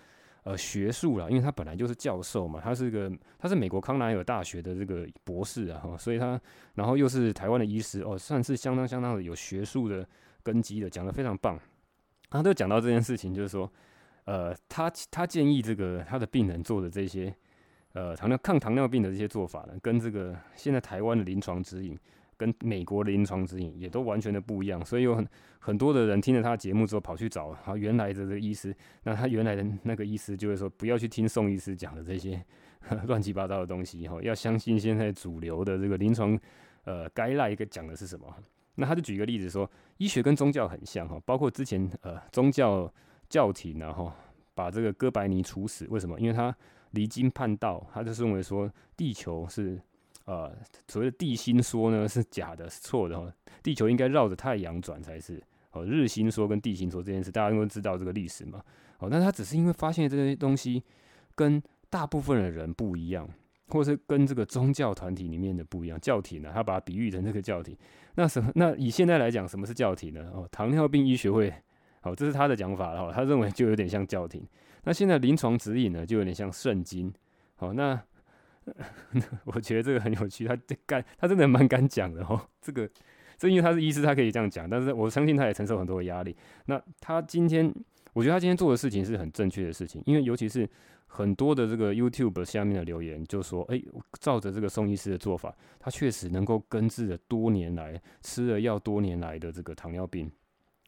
[0.46, 6.40] 呃，学术啦，因为他本来就是教授嘛，他是个他是美国康奈尔大学的这个博士啊，哈，所以他
[6.74, 10.08] 然后又是台湾的医师哦，算是相当相当的有学术的
[10.44, 11.58] 根基的，讲得非常棒。
[12.30, 13.68] 他就讲到这件事情，就是说，
[14.26, 17.34] 呃，他他建议这个他的病人做的这些
[17.96, 21.98] 呃糖尿抗糖尿病的这些做法呢，跟这个现在台湾的临床指引。
[22.38, 25.26] 跟美国的临床指引也都完全的不一样，所以有很
[25.58, 32.38] 很多的人听了他的节目之后跑去找啊原来的这个医师，那他原来的那个医师就会说不要去听宋医师讲的这些
[33.08, 36.38] 乱七八糟的东西哈，要相信现在主流的这个临床
[36.84, 38.26] 呃该赖一个讲的是什么。
[38.74, 42.92] 那他就举一个例子说，医学跟宗教很像哈，包括之前呃宗教
[43.30, 44.12] 教廷然后
[44.54, 46.20] 把这个哥白尼处死，为什么？
[46.20, 46.54] 因为他
[46.96, 49.80] 离经叛道，他就是认为说地球是。
[50.24, 50.52] 呃，
[50.88, 53.32] 所谓的地心说呢是假的，是错的哈。
[53.62, 55.40] 地球应该绕着太阳转才是。
[55.70, 58.60] 哦，日心说跟地心说这件事，大家都知道这个历史嘛。
[58.98, 60.82] 哦，那他只是因为发现这些东西
[61.36, 63.28] 跟大部分的人不一样，
[63.68, 65.96] 或是跟这个宗教团体里面的不一样。
[66.00, 67.78] 教廷呢，他把它比喻成这个教廷。
[68.16, 68.50] 那什么？
[68.56, 70.28] 那以现在来讲，什么是教廷呢？
[70.34, 71.54] 哦，糖尿病医学会。
[72.02, 73.12] 哦，这是他的讲法了。
[73.12, 74.44] 他认为就有点像教廷。
[74.86, 77.12] 那现在临床指引呢，就有点像圣经。
[77.56, 78.00] 好，那。
[79.44, 82.48] 我觉得这个很有趣，他 干，他真的蛮敢讲的哦。
[82.60, 82.90] 这个，
[83.38, 86.36] 这因为他是医师，他可以这样讲，但是我相信他也承受很多的压力。
[86.64, 87.72] 那他今天，
[88.12, 90.68] 我觉得他今天做的事情是很正确的事情，因为尤其是
[91.06, 93.80] 很多的这个 YouTube 下面的留言就说，哎，
[94.18, 100.28] 照着这个宋医师的做法，他确实能够根治了多年来吃了药多年来的这个糖尿病。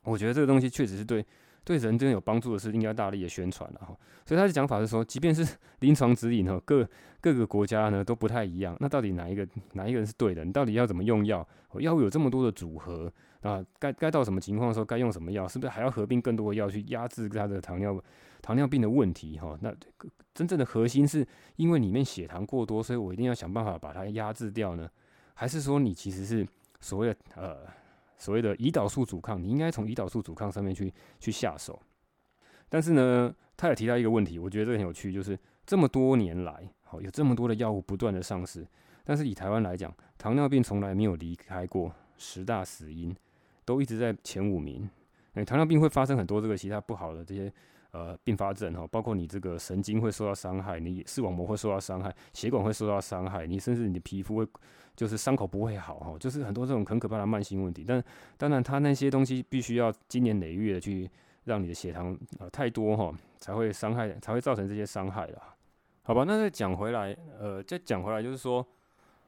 [0.02, 1.24] 我觉得这个东西确实是对。
[1.64, 3.96] 对人真的有帮助的是，应该大力的宣传了哈。
[4.24, 5.46] 所以他的讲法是说，即便是
[5.80, 6.88] 临床指引哈，各
[7.20, 8.76] 各个国家呢都不太一样。
[8.80, 10.44] 那到底哪一个哪一个人是对的？
[10.44, 11.46] 你到底要怎么用药？
[11.80, 15.46] 药物有这么多的组合啊，该该到什么情况的时候该用什么药？
[15.46, 18.02] 是不是还要合并更多的药去压制他的糖尿
[18.40, 19.56] 糖尿病的问题哈？
[19.60, 19.74] 那
[20.34, 24.88] 真正的核心是因为里面血糖过多，所以我一定要想办法把它压制掉呢？
[25.34, 26.46] 还是说你其实是
[26.80, 27.56] 所谓的呃？
[28.18, 31.80] 所谓的胰岛素阻抗，你应该从胰岛素阻抗上面去去下手。
[32.68, 38.66] 但是呢，他也提到一个问题，我觉得这个很有趣，就是这么多年来，好有这么多的药物不断的上市，
[39.04, 43.16] 但是以台湾来讲，糖尿病从来没有离开过十大死因，
[43.64, 44.90] 都一直在前五名。
[45.34, 47.52] 诶，糖尿病会发生很多这个其他不好的这些
[47.92, 54.46] 呃并发症哈，包括你这个神经会受到伤害，你视网膜会受到伤害，血管会受到伤害，你甚至你的皮肤会
[54.96, 57.84] 就是伤口不会好哈，就是很多这种很可怕的慢性问题。
[57.86, 58.02] 但
[58.36, 61.08] 当然，它那些东西必须要经年累月的去
[61.44, 65.54] 让你的血糖呃太多哈，才会伤害，才会造成这些伤害啦。
[66.02, 68.66] 好吧，那再讲回来，呃，再讲回来就是说，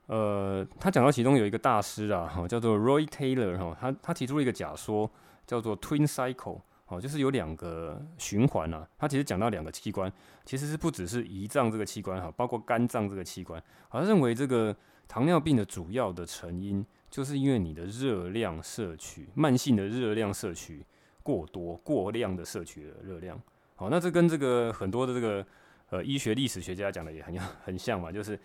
[0.07, 5.09] 呃，他讲到其中有一个大师啊，哈，叫做 Roy Taylor 哈，他他提出了一个假说，
[5.47, 8.87] 叫做 Twin Cycle，哦，就是有两个循环啊。
[8.99, 10.13] 他其实讲到两个器官，
[10.45, 13.59] 其实是不只是胰脏这个器官哈，包括肝脏这个器官。
[13.89, 14.77] 好他认为这个
[15.09, 20.85] 糖尿病的主要的成因，就是因为你的热量摄取，慢性的热量摄取
[21.23, 23.41] 过多、过量的摄取的热量。
[23.77, 25.47] 好，那这跟这个很多的这个。
[25.93, 28.39] 呃，医学历史学家讲的也很很像嘛，就是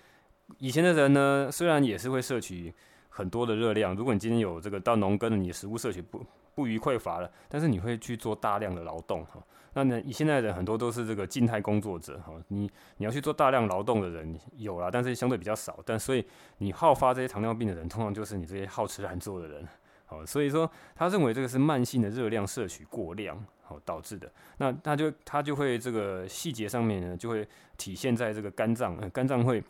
[0.57, 2.73] 以前的人呢，虽然也是会摄取
[3.07, 9.43] 很多的热量，如果你今天有这个到农耕，你的食物摄取不不虞匮乏了，但是你会去做大量的劳动哈。
[9.73, 16.25] 那呢，以现在的很多都是这个静态工作者哈，你你要去做大量劳动的人有啦，但是相对比较少，但所以
[16.59, 19.67] 你好发这些糖尿病的人，通常就是你这些好吃懒做的人。
[20.05, 24.31] 好，所以说他认为这个是慢性的热量摄取过量，好导致的。
[24.59, 29.61] 那他就他就会这个细节上面呢，就会体现在这个肝脏，呃、肝脏会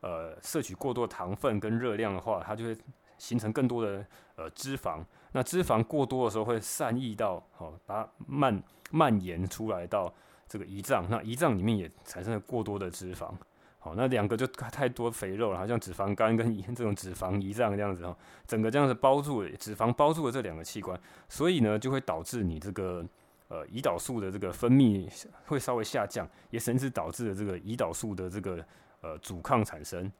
[0.00, 2.76] 呃摄取过多糖分跟热量的话，它就会
[3.22, 4.04] 形成更多的
[4.34, 4.98] 呃脂肪。
[5.30, 10.12] 那脂肪过多的时候会散溢到，好把它蔓蔓延出来到
[10.48, 13.30] 这个胰脏，那胰脏里面也产生了过多的脂肪。
[13.78, 23.04] 好，那两个就太多肥肉了，好像脂肪肝跟 这种脂肪胰脏这样子哈，整个这样子包住了，脂肪包住了这两个器官，所以呢就会导致你这个
[23.48, 25.08] 呃胰岛素的这个分泌
[25.46, 28.64] 会稍微下降，也甚至导致了这个胰岛素的这个
[29.00, 30.10] 呃阻抗产生。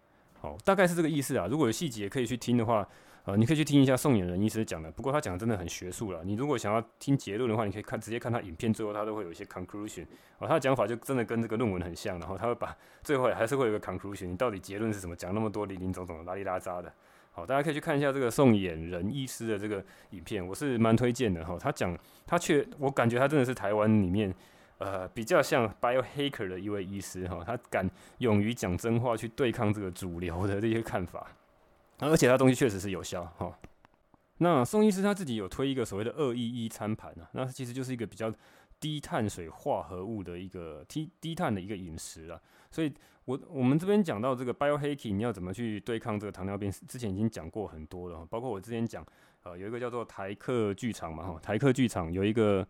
[0.42, 1.46] 好，大概是这个意思啊。
[1.48, 2.87] 如果有细节可以去听的话。
[3.24, 6.24] 呃，你可以去听一下宋衍仁医师讲的，不过他讲的真的很学术了。
[6.24, 10.05] 你如果想要听结论的话，你可以看直接看他影片，最后他都会有一些 conclusion。
[10.40, 14.26] 哦，他的讲法就真的跟这个论文很像，然后他会把最后还是会有一个 conclusion。
[14.26, 15.14] 你到底结论是什么？
[15.14, 16.92] 讲那么多零零总总的拉里拉杂的。
[17.31, 21.57] 好，大家可以去看一下这个宋衍仁医师的这个影片，我是蛮推荐的哈。
[21.57, 24.35] 他讲他却我感觉他真的是台湾里面
[24.83, 31.27] 呃比较像 biohacker 的一位医师哈，他敢勇于讲真话去对抗这个主流的这些看法。
[31.99, 33.57] 而且他东西确实是有效哈。
[34.38, 38.33] 那宋医师他自己有推一个所谓的二一一餐盘啊，那其实就是一个比较
[38.81, 42.40] 低碳水化合物的一个低低碳的一个饮食啊。
[42.68, 42.92] 所以
[43.27, 49.07] 我我们这边讲到这个 biohacking，你要怎么去对抗这个糖尿病，之前已经讲过很多了，包括我之前讲
[49.45, 52.66] 呃有一个叫做台客剧场嘛哈，台客剧场有一个。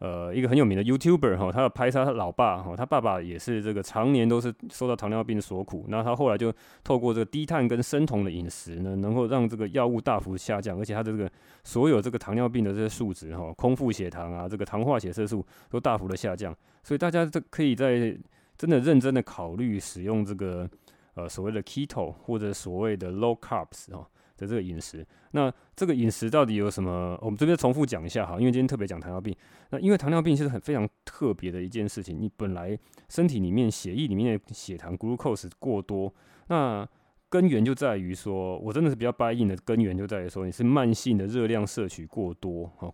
[0.00, 6.50] 呃，一个很有名的 YouTuber 哈，他要拍他老爸哈，他爸爸也是这个常年都是受到糖尿病所苦，那他后来就
[6.82, 11.30] 透过这个低碳跟生酮的饮食呢，能够让这个药物大幅下降，而且他的这个
[11.64, 18.16] 所有这个糖尿病的这些数值哈，空腹血糖啊，这个糖化血色素都大幅的下降，所以大家这可以在
[18.56, 20.66] 真的认真的考虑使用这个
[21.12, 24.08] 呃所谓的 Keto 或者所谓的 Low Carbs 哈。
[24.40, 27.18] 的这个饮食，那这个饮食到底有什么？
[27.20, 29.36] 我们这边重复讲一下哈，因为今天特别讲糖尿病。
[29.68, 32.76] 那因为糖尿病是很非常特别的一件事情，你本来
[33.10, 36.12] 身体里面血液里面的血糖 glucose 过多，
[36.48, 36.88] 那
[37.28, 42.90] 根源就在于说，我真的是比较 buy in 的根源就在于说，你是慢性的热量摄取过多，哈，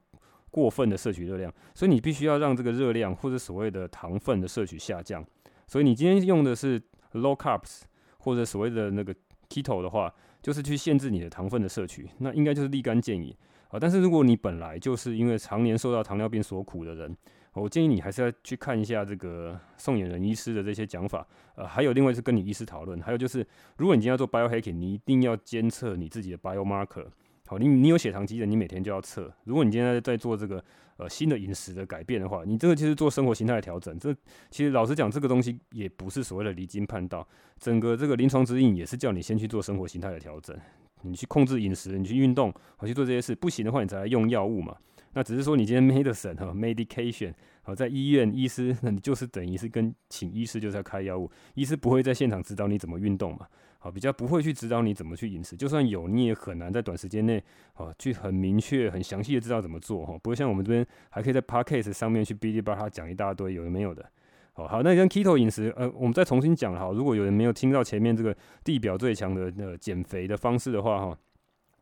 [0.51, 5.25] 过分的摄取热量，所以你必须要让这个热量或者所谓的糖分的摄取下降。
[5.69, 6.81] 所以你今天用的是
[7.13, 7.83] low carbs
[8.19, 9.15] 或者所谓的那个
[9.49, 10.13] keto 的话。
[10.47, 13.35] 就是去限制你的糖分的摄取，那应该就是立竿见影
[13.67, 13.81] 啊。
[13.81, 17.17] 但是如果你本来就是因为常年受到糖尿病所苦的人，
[17.53, 21.27] 我建议你还是要去看一下这个宋衍仁医师的这些讲法。
[21.57, 23.45] 呃，还有另外是跟你医师讨论，还有就是
[23.77, 27.07] 如果你今天要做 biohacking，你一定要监测你自己的 biomarker。
[27.47, 29.33] 好，你你有血糖机的，你每天就要测。
[29.45, 30.63] 如果你今天在做这个
[30.97, 33.97] 呃新的饮食的改变的话，你这个就是做生活形态的调整。
[33.99, 34.13] 这
[34.51, 37.27] 其实老实讲，这个东西也不是所谓的离经叛道。
[37.59, 40.57] 整个这个临床指引也是叫你先去做生活形态的调整，
[41.03, 43.33] 你去控制饮食，你去运动，好去做这些事。
[43.35, 44.77] 不行的话，你才来用药物嘛。
[45.13, 47.33] 那只是说你今天 medicine 哈 medication
[47.63, 53.47] 好在医院医师，那你就是等于是跟请医师就是要开药物，医师不会在现场指导你怎么运动嘛。
[53.87, 57.43] 啊，比较不会去指导你怎么去饮食，就算有，你也很难在短时间内，
[57.75, 60.19] 啊去很明确、很详细的知道怎么做哈。
[60.23, 64.05] 不会像我们这边还可以在 p a c k a g e 上面去哔哩吧啦讲一大堆有的没有的。
[64.53, 66.91] 好，好，那跟 keto 饮食，呃，我们再重新讲哈。
[66.91, 71.19] 如果有人没有听到前面这个地表最强的那减肥的方式的话哈，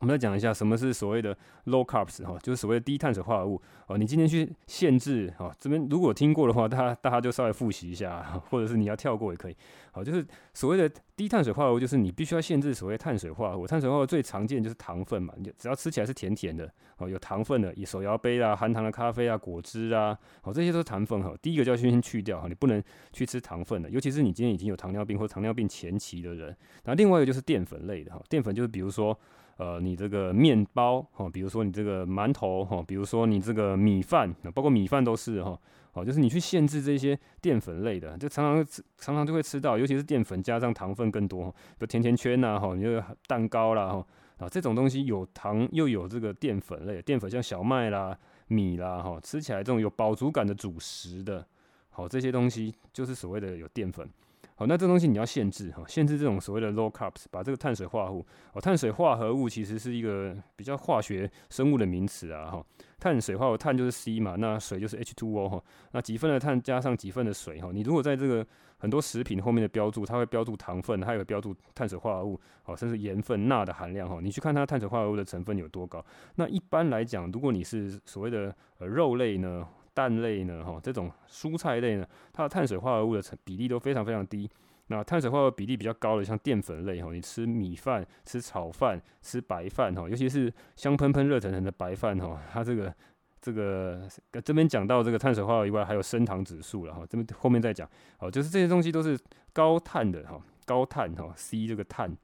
[0.05, 3.97] 我们来讲一下什么是所谓的 low carbs 哈，就是所谓的低碳水化合物哦。
[3.97, 9.57] 你今天去限制哈，这边如果听过的话，大家大家就稍微复习一下，或者是你要跳过也可以。
[9.93, 10.87] 好，就是所谓的
[11.17, 13.67] 低碳水化合物，就是你必须要限制所谓碳水化合物。
[13.67, 21.35] 碳水化合物最常见就是糖分嘛，你只要吃起来是甜甜的哦，有糖分的，以手摇杯啊、含糖的咖啡啊、果汁啊，哦，这些都是糖分哈。
[21.41, 26.55] 第一个就要先去掉哈，你不能去吃糖分的，尤其是你今天已经有糖尿病或糖尿病前期的人。
[26.83, 29.19] 那另外一个就是淀粉类的哈，淀粉就是比如说。
[29.57, 35.57] 呃，你这个面包哈，比如说你这个馒头哈，比如说你这个米饭，包括米饭都是哈，
[35.93, 44.07] 哦，就是你去限制这些淀粉类的，就常常常常就会吃到，尤其是淀粉加上糖分更多，比如甜甜圈呐哈，你这个蛋糕啦哈，
[44.39, 51.47] 啊这种东西有糖又有这个淀粉类，淀粉像小麦啦、米啦哈，吃起来这种有饱足感的主食的，
[51.91, 54.09] 好这些东西就是所谓的有淀粉。
[54.57, 62.65] 好，那这东西你要限制哈，限制这种所谓的 low carbs，把这个碳水化合物哦，碳水化合物其实是一个比较化学生物的名词啊哈。
[63.01, 68.47] 碳水化合物碳就是 C 嘛，那水就是 H2O 哈，那几份的碳加上几份的水哈，你如果在这个
[68.79, 76.05] 很多食品后面的标注，它会标注糖分，它有标注碳水化合物，哦，甚至盐分、钠的含量哈，你去看它碳水化合物的成分有多高。
[76.37, 79.67] 那一般来讲，如果你是所谓的呃肉类呢？
[79.95, 84.51] 蛋类呢，哈，这种蔬菜类呢，它的碳水化合物的成比例都非常非常低。
[84.89, 92.95] 那碳水化合物比例比较高的，像淀粉类，哈，你吃米饭、吃炒饭、吃白饭，哈，尤其是香喷喷、热腾腾的白饭，哈，它这个
[93.41, 94.07] 这个
[94.45, 99.19] 这边讲到这个碳水化合物以外，还有升糖指数了，哈，这边后面再讲，好，就是这些东西都是
[99.55, 102.15] 高碳的，哈，高碳，哈，C 这个碳。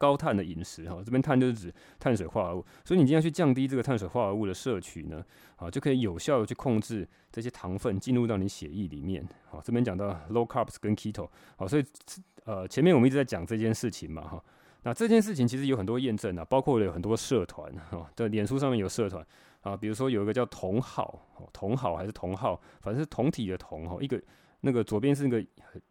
[0.00, 5.22] 高碳的饮食哈，这边碳就是指碳水化合物，所以你尽量去降低这个碳水化合物的摄取呢，
[5.56, 9.22] 啊，就可以有效的去控制这些糖分进入到你血液里面。
[9.50, 11.84] 好，这边讲到 low carbs 跟 keto，好，所以
[12.44, 14.42] 呃前面我们一直在讲这件事情嘛哈，
[14.84, 19.22] 那这件事情其实有很多验证啊，包括有很多社团哈，在脸书上面有社团
[19.60, 24.18] 啊，比如说有一个叫同好，同好还是同号，反正是同体的同哈，一个。
[24.60, 25.46] 那个左边是那个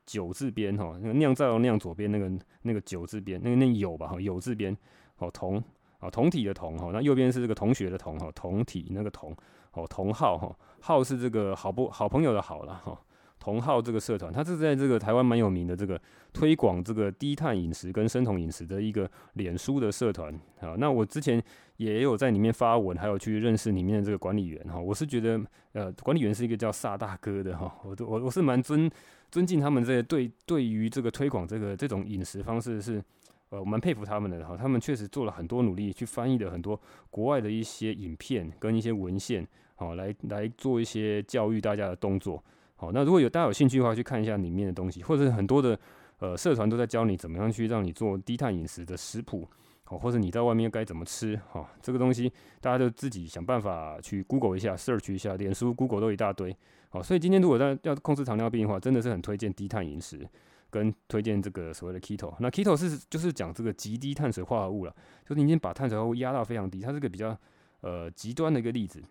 [0.05, 4.75] 酒字边哈，那个酿造酿左边那个那个酒字边，那个那酉吧哈，酉字边
[5.17, 5.63] 哦同
[5.99, 9.35] 啊同体的同哈，那右边是这个同学的同哈，同体那个同
[9.73, 12.99] 哦同好哈，好是这个好不好朋友的好了哈。
[13.41, 15.99] 同号这个社团，它是在这个台湾蛮有名的这个
[16.33, 20.75] 推广这个低碳饮食跟生酮饮食的一个脸书的社团啊。
[20.77, 21.41] 那我之前
[21.79, 24.77] 也有在里面发文，还有去认识里面的这个管理员哈。
[24.77, 25.39] 我是觉得
[25.71, 28.91] 呃，管理员是一个叫萨大哥的哈，我我我是蛮尊
[29.31, 33.01] 尊敬他们这些对对于这个推广这个这种饮食方式是
[33.47, 34.57] 呃，我蛮佩服他们的哈。
[34.57, 36.77] 他们确实做了很多努力，去翻译了很多
[37.09, 42.43] 国外的一些影片跟一些文献，好来来做一些教育大家的动作。
[42.75, 45.79] 好，那如果有大家有兴趣的话，去看一下里面的东西，或者是很多的
[46.19, 49.47] 呃社团都在教你怎么样去让你做低碳饮食的食谱，
[49.89, 56.55] 哦，或者你在外面该怎么吃，好，这个东西大家就自己想办法去 Google 一下，search 一下，脸书、Google 都一大堆，
[56.89, 60.27] 好，所以今天如果在要控制糖尿病的话，真的是很推荐低碳饮食，
[60.69, 62.33] 跟推荐这个所谓的 Keto。
[62.39, 67.37] 那 Keto 是就是讲这个极低碳水化合物了，就是你已经把碳水化合物压到非常低，它是个比较
[67.81, 69.03] 呃极端的一个例子，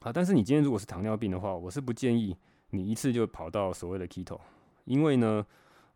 [0.00, 2.36] 啊，但是你今天如果是糖尿病的话，我是不建议。
[2.74, 4.40] 你一次就跑到所谓的 keto，
[4.86, 5.44] 因为呢，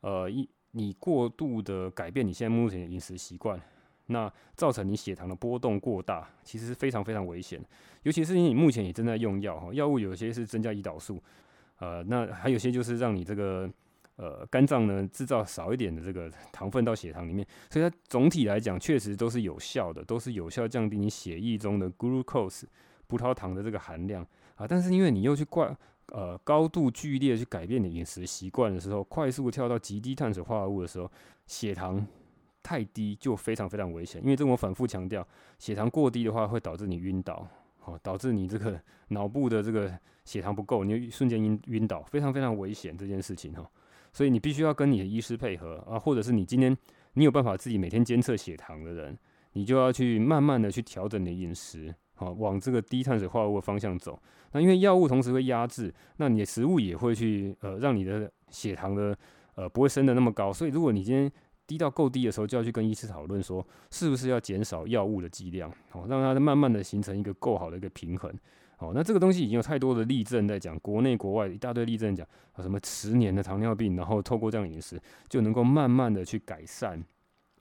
[0.02, 3.58] 呃，一你过度的改变你现在目前的饮食习惯，
[4.06, 7.62] 那造成你血糖的波动过大，其实是非常非常危险。
[8.02, 11.22] 尤其是你目前也正在用药哈，药物有些是增加胰岛素，
[11.78, 13.68] 呃，那还有些就是让你这个
[14.16, 22.64] 呃肝脏呢制造少一点的这个糖分到血糖里面，所以它总体来讲确实都是有效的，都是有效降低你血液中的 glucose
[23.06, 24.66] 葡萄糖的这个含量啊。
[24.66, 25.76] 但是因为你又去怪。
[26.12, 31.10] 呃，高度剧烈去改变你饮食习惯的时候，快速跳到极低碳水化合物的时候，
[31.48, 32.06] 血糖
[32.66, 34.20] 太低就非常非常危险。
[34.24, 35.24] 因为这我反复强调，
[35.60, 37.46] 血糖过低的话会导致你晕倒，
[37.84, 38.76] 哦，导致你这个
[39.10, 43.64] 脑部的这个血糖不够，你瞬间晕晕倒，非常非常危险这件事情哈。
[44.12, 46.76] 所以你必须要跟你的医师配合啊，或者是你今天
[47.12, 49.16] 你有办法自己每天监测血糖的人，
[49.52, 51.94] 你就要去慢慢的去调整你的饮食。
[52.18, 54.18] 好，往这个低碳水化合物的方向走。
[54.52, 59.14] 那因为药物同时会压制，那你的食物也会去呃让你的血糖的
[59.54, 60.50] 呃不会升得那么高。
[60.50, 61.30] 所以如果你今天
[61.66, 68.32] 低到够低的时候，就要去跟医师讨论说，是不是要减少药物的剂量，好，让它慢慢的形成一个够好的一个平衡。
[68.76, 77.02] 好，那这个东西已经有太多的例证在讲，国内国外一大堆例证讲，啊什么十年的糖尿病，然后透过这样饮食就能够慢慢的去改善，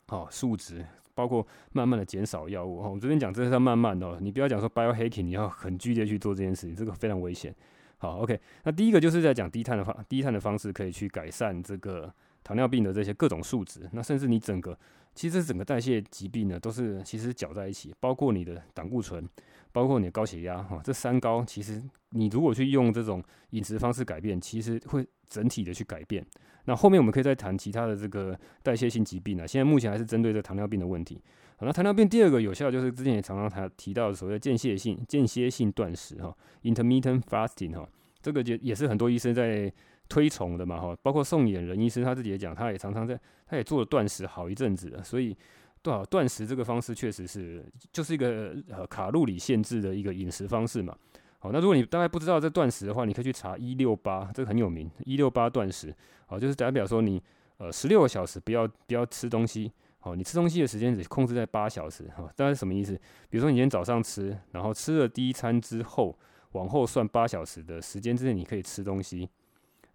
[0.07, 0.85] 好数值。
[1.15, 7.55] 包括慢慢的减少药物，我们这边讲这是要慢慢的，哦，你不要讲说 biohacking，你要很剧烈去做这件事情，这个非常危险。
[7.97, 12.13] 好，OK，那第一个就是在讲低碳的方，低碳的方式可以去改善这个
[12.45, 14.77] 糖尿病的这些各种数值，那甚至你整个
[15.15, 19.27] 其实整个代谢疾病呢，都是其实搅在一起，包括你的胆固醇，
[19.71, 21.81] 包括你的高血压，哈，这三高其实
[22.11, 26.23] 你如果去用这种饮食方式改变，其实会整体的去改变。
[26.65, 31.19] 那后面我们可以再谈其他的这个代谢性疾病啊，现在目前还是针对这糖尿病的问题。
[31.61, 37.87] 那糖尿病第二个有效就是之前也常常谈提到的所谓间歇性间歇性断食哈，intermittent fasting 哈，
[38.21, 39.71] 这个也也是很多医生在
[40.07, 45.35] 推崇的嘛哈，包括宋衍仁医生他自己也讲，他也常常在，他也做了断食好一阵子了，所以
[45.81, 50.95] 多少断食这个方式确实是就是一个呃卡路里限制的一个饮食方式嘛。
[51.39, 55.95] 好，那如果你大概不知道这断食的话，你可以去查一六八，这个很有名，一六八断食，
[56.25, 57.21] 好，就是代表说你
[57.57, 59.71] 呃十六个小时不要不要吃东西。
[59.99, 62.93] 好，你吃东西的时间只控制在八小时，哈，大概是什么意思？
[63.27, 66.15] 比如说你今天早上吃，然后吃了第一餐之后，
[66.51, 69.27] 往后算八小时的时间之内你可以吃东西。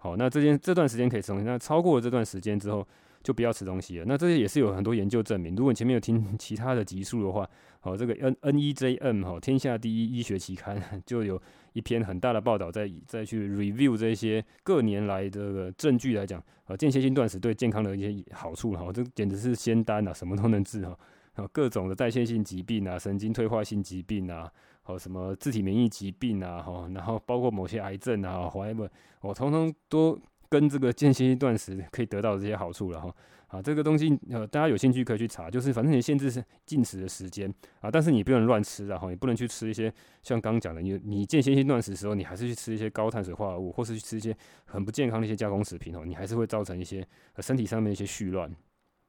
[0.03, 2.87] 好，那这件这段时间可以吃东西，那超过了这段时间之后
[3.23, 4.05] 就不要吃东西了。
[4.09, 5.55] 那这些也是有很多研究证明。
[5.55, 7.47] 如果你前面有听 其他的集数的话，
[7.81, 11.39] 好，这个 N N E J M 哈，天下第一医学期刊就有
[11.75, 20.99] 一篇很大的报道，在再去 review 这些各年来的证据来讲，啊，间歇性断食对健康的一些好处哈，这简直是仙丹啊，什么都能治哈，
[21.35, 24.51] 啊，各种的代谢性疾病啊，神经退化性疾病啊。
[24.85, 28.89] 哦，什么自体免疫疾病啊，哈，然后包括某些癌症啊，怀孕，
[29.21, 30.19] 我通通都
[30.49, 33.15] 跟这个间歇性断食可以得到这些好处了哈。
[33.49, 47.05] 啊，这个东西呃，大家有兴趣可以去查，就是反正你限制是进食的时间啊，但是你不能乱吃啊，哈，你不能去吃一些像刚讲的，你你间歇性断食的时候，你还是去吃一些高碳水化合物，或是去吃一些很不健康的一些加工食品哦，你还是会造成一些
[47.39, 48.49] 身体上面一些絮乱。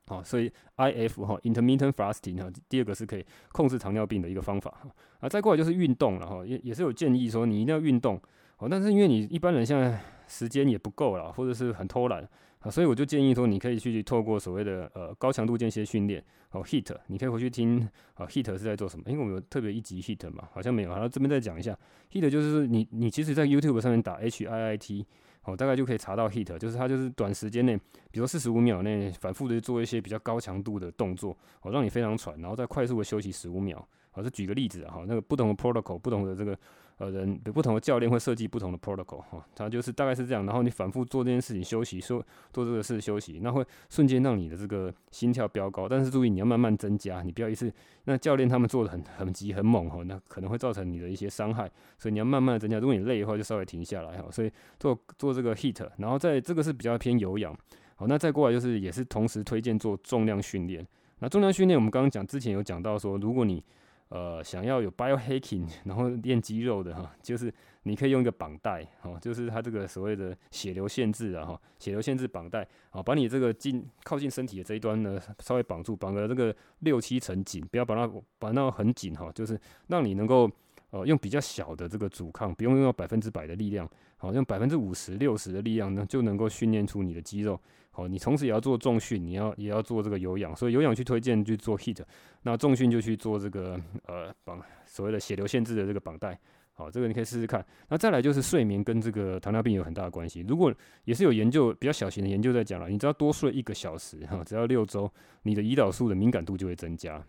[0.08, 4.89] 好，所以 I F 哈 intermittent fasting 哈，第二个是可以控制糖尿病的一个方法哈。
[5.20, 8.20] 啊，再过来就是运动了哈，也也是有建议说你一定要运动。
[8.58, 12.28] 哦，但是因为你一般人现在时间也不够了，或者是很偷懒
[12.60, 19.04] 啊，所以我就建议说你可以去透过所谓的呃高强度间歇训练哦 heat，你可以回去听啊 heat 是在做什么？
[19.08, 21.76] 因为我们有特别一集 heat 嘛，好像没有，然后这边再讲一下
[22.12, 25.06] heat 就是你你其实在 YouTube 上面打 H I I T
[25.44, 27.76] 哦，大概就可以查到 HIT，就是它就是短时间内，
[28.12, 33.86] 比如说四十五秒内反复的做一些比较高强度的动作，哦，让你非常喘，然后再快速的休息十五秒。
[34.12, 36.58] 好，这举个例子啊，哈，那个不同的 protocol，不同的这个。
[37.02, 42.24] 呃，人不同的教练会设计不同的 protocol 哈，它就是大概是这样，然后你反复做这件事情休息，说
[42.54, 47.74] 做这个事休息，那会瞬间让你的这个心跳飙高，但是注意你要慢慢增加，你不要一次。
[48.04, 52.78] 那教练他们做的很很急很猛哈，那可能会造成你的一些伤害，所以你要慢慢的增加。
[52.78, 54.28] 如果你累的话，就稍微停下来哈。
[54.30, 57.58] 所以做做这个 heat，然后在这个是比较偏有氧，
[57.95, 60.86] 好，那再过来就是也是同时推荐做重量训练。
[61.18, 63.64] 那重量训练我们刚刚讲之前有讲到说，如果你
[64.12, 67.51] 呃，想要有 biohacking， 然后练肌肉的哈，就是
[67.84, 79.57] 你可以用一个绑带，哈，就是它这个所谓的血流限制啊，哈，血流限制绑带，啊，把你这个近靠近身体的这一端呢，稍微绑住，绑个这个六七成紧，不要绑到绑到很紧哈，就是
[79.88, 80.51] 让你能够
[80.89, 87.57] 呃用比较小的这个阻抗，不用用到百分之百的力量，好，用百分之五十六十的力量呢，就能够训练出你的肌肉。
[87.92, 92.02] 好，你同时也要做重训，你要也要做这个有氧，所以有氧去推荐去做 HIIT，
[92.44, 96.39] 那重训就去做这个呃绑所谓的血流限制的这个绑带。
[96.74, 97.64] 好，这个你可以试试看。
[97.89, 100.44] 那再来就是睡眠跟这个糖尿病有很大的关系。
[100.48, 100.74] 如果
[101.04, 105.12] 也是有研究比较小型的研究在讲了，你只要多睡一个小时哈，只要六周，
[105.44, 107.22] 你的胰岛素的敏感度就会增加。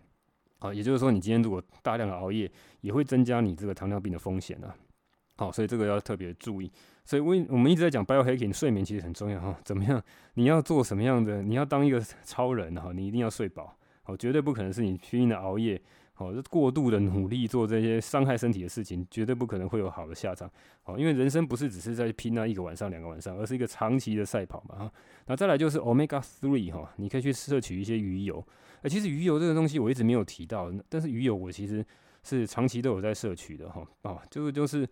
[0.59, 2.49] 好，也就是说你今天如果大量的熬夜，
[2.79, 4.73] 也会增加你这个糖尿病的风险啊。
[5.35, 6.71] 好，所以这个要特别注意。
[7.05, 9.59] 所以，我我们一直在讲 biohacking，睡眠其实很重要哈。
[9.65, 10.01] 怎么样？
[10.35, 11.41] 你要做什么样的？
[11.41, 13.75] 你要当一个超人哈，你一定要睡饱。
[14.03, 15.81] 好，绝对不可能是你拼命的熬夜，
[16.13, 20.49] 好，过度的努力做这些伤害身体的事情，绝对不可能会有好的下场。
[20.81, 24.91] 好，因为人生不是只是在拼那一个晚上、两个晚上，而是一个长期的赛跑嘛哈。
[25.25, 28.45] 那再来就是 omega three 哈，你可以去摄取一些鱼油。
[28.81, 31.85] 哎，其实鱼油这个东西我一直没有提到，但是鱼油我其实
[32.23, 33.85] 是长期都有在摄取的哈。
[34.03, 34.87] 啊，这个就是。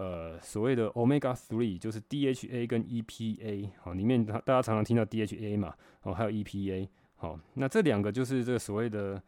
[0.00, 5.74] 呃，所谓的 omega three 就是 DHA 跟 EPA，好，里面大家常常听到 DHA 嘛，
[6.04, 9.22] 哦，还有 EPA，好，那这两个就是这个所谓的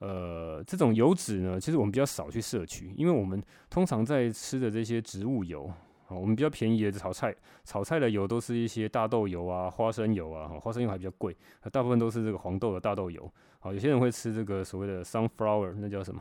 [0.00, 5.72] 呃这种油脂呢，其实我们比较少去摄取，因为我们通常在吃的这些植物油，
[6.08, 11.36] 啊，我们比较便宜的炒菜炒菜的油都是一些大豆油啊、花生油啊，花生油还比较贵，
[11.70, 16.20] 大部分都是这个黄豆的大豆油，好，有些人会吃这个所谓的 sunflower，那叫什么？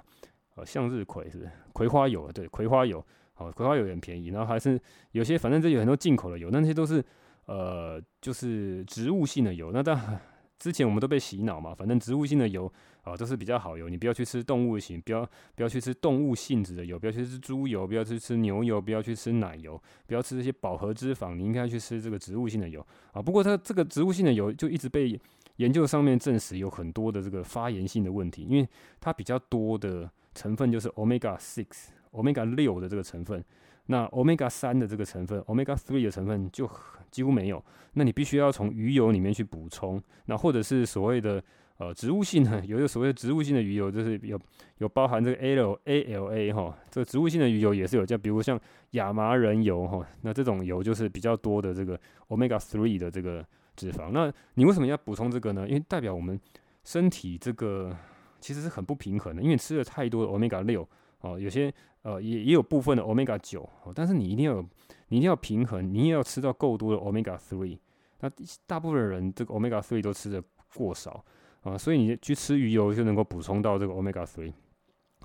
[0.57, 1.51] 呃，向日葵是不是？
[1.73, 3.03] 葵花油啊，对，葵花油。
[3.35, 4.79] 好，葵花油也很便宜，然后还是
[5.11, 7.03] 有些，反正这有很多进口的油，那些都是
[7.45, 9.71] 呃，就是植物性的油。
[9.71, 10.19] 那当然
[10.57, 12.71] 之前我们都被洗脑嘛，反正植物性的油
[13.01, 23.21] 啊都是比较好油，你不要去吃动物型，不要不要去吃动物性质的油，不要去吃猪油，不要去吃牛油，不要去吃奶油，不要吃这些饱和脂肪，你应该去吃这个植物性的油啊。
[23.21, 25.19] 不过它这个植物性的油就一直被
[25.57, 28.67] 研究上面证实有很多的这个发炎性的问题，因为
[29.01, 33.43] 它比较多的成分就是 omega six、omega 六的这个成分。
[33.87, 36.67] 那 omega 三的这个成分，omega three 的成分就
[37.11, 37.63] 几乎没有。
[37.93, 41.41] 那你必须要从鱼油里面去补充，那或者是所谓的
[41.77, 44.39] 呃植物性的，有一个所谓的植物性的鱼油，就是有
[44.79, 48.59] 有包含这个 L ALA 哈，这个植物性的鱼油也是有，像比如像
[48.91, 51.95] 亚麻仁油哈，那这种油就是比较多的这个
[52.29, 53.45] omega three 的这个
[53.75, 54.09] 脂肪。
[54.11, 55.67] 那你为什么要补充这个呢？
[55.67, 56.39] 因为代表我们
[56.83, 57.95] 身体这个
[58.39, 60.89] 其实是很不平衡的，因为吃了太多的 omega 六。
[61.25, 61.73] 哦，有些
[62.03, 64.61] 呃也也有部分的 omega 九，但是你一定要有，
[65.07, 67.77] 你一定要平衡，你也要吃到够多的 omega three。
[68.19, 68.31] 那
[68.67, 70.43] 大部分人这个 omega three 都吃的
[70.75, 71.25] 过少
[71.63, 74.53] 啊，所以你去吃鱼油就能够补充到这个 omega three。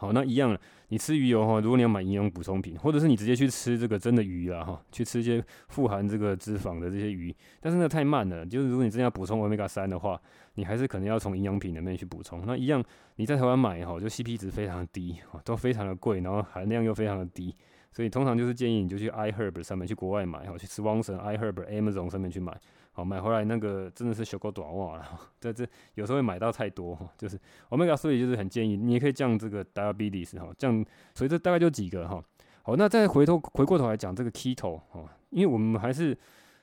[0.01, 0.59] 好，那一样。
[0.89, 8.47] 你吃鱼油哈，如果你要买营养补充品，或者是你直接去吃这个真的鱼啊哈，去吃一些富含这个脂肪的这些鱼，但是那太慢了。
[8.47, 10.19] 就是如果你真的要补充 Omega 三的话，
[10.55, 12.43] 你还是可能要从营养品里面去补充。
[12.47, 12.83] 那一样
[13.17, 17.55] 你在台湾买哈，就 CP 值非常低，都非常的贵，然后含量又非常的低，
[17.93, 22.59] 所以通常就是建议你就去 iHerb 上面去国外买哈，去吃旺盛 iHerb Amazon 上面去买。
[23.05, 25.05] 买回来那个真的是小狗短袜了，
[25.41, 27.39] 在这有时候会买到太多，就是
[27.71, 30.85] Omega 所以就是很建议你也可以降这个 diabetes 哈，降，
[31.15, 32.23] 所以这大概就几个哈。
[32.63, 36.17] 好，那再回头回过头来讲这个 keto 哈，因为我们还是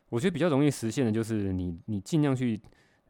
[0.09, 2.59] 我觉得比较容易实现的就是你你尽量去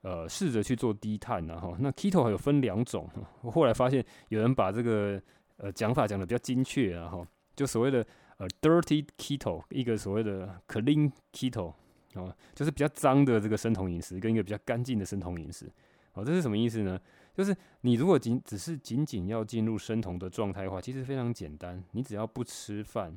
[0.02, 1.76] 呃试着去做低碳然后。
[1.80, 3.10] 那 keto 还有分两种，
[3.42, 5.22] 我后来发现有人把这个
[5.58, 8.06] 呃讲法讲得比较精确啊后，就所谓的
[8.38, 11.74] 呃 dirty keto，一个所谓的 clean keto。
[12.14, 15.70] 哦，就是比较脏的这个生酮饮食，跟一个比较干净的生酮饮食，
[16.14, 17.00] 哦，这是什么意思呢？
[17.36, 23.16] 就是你如果仅只是仅仅要进入生酮的状态的话，其实非常简单，你只要不吃饭，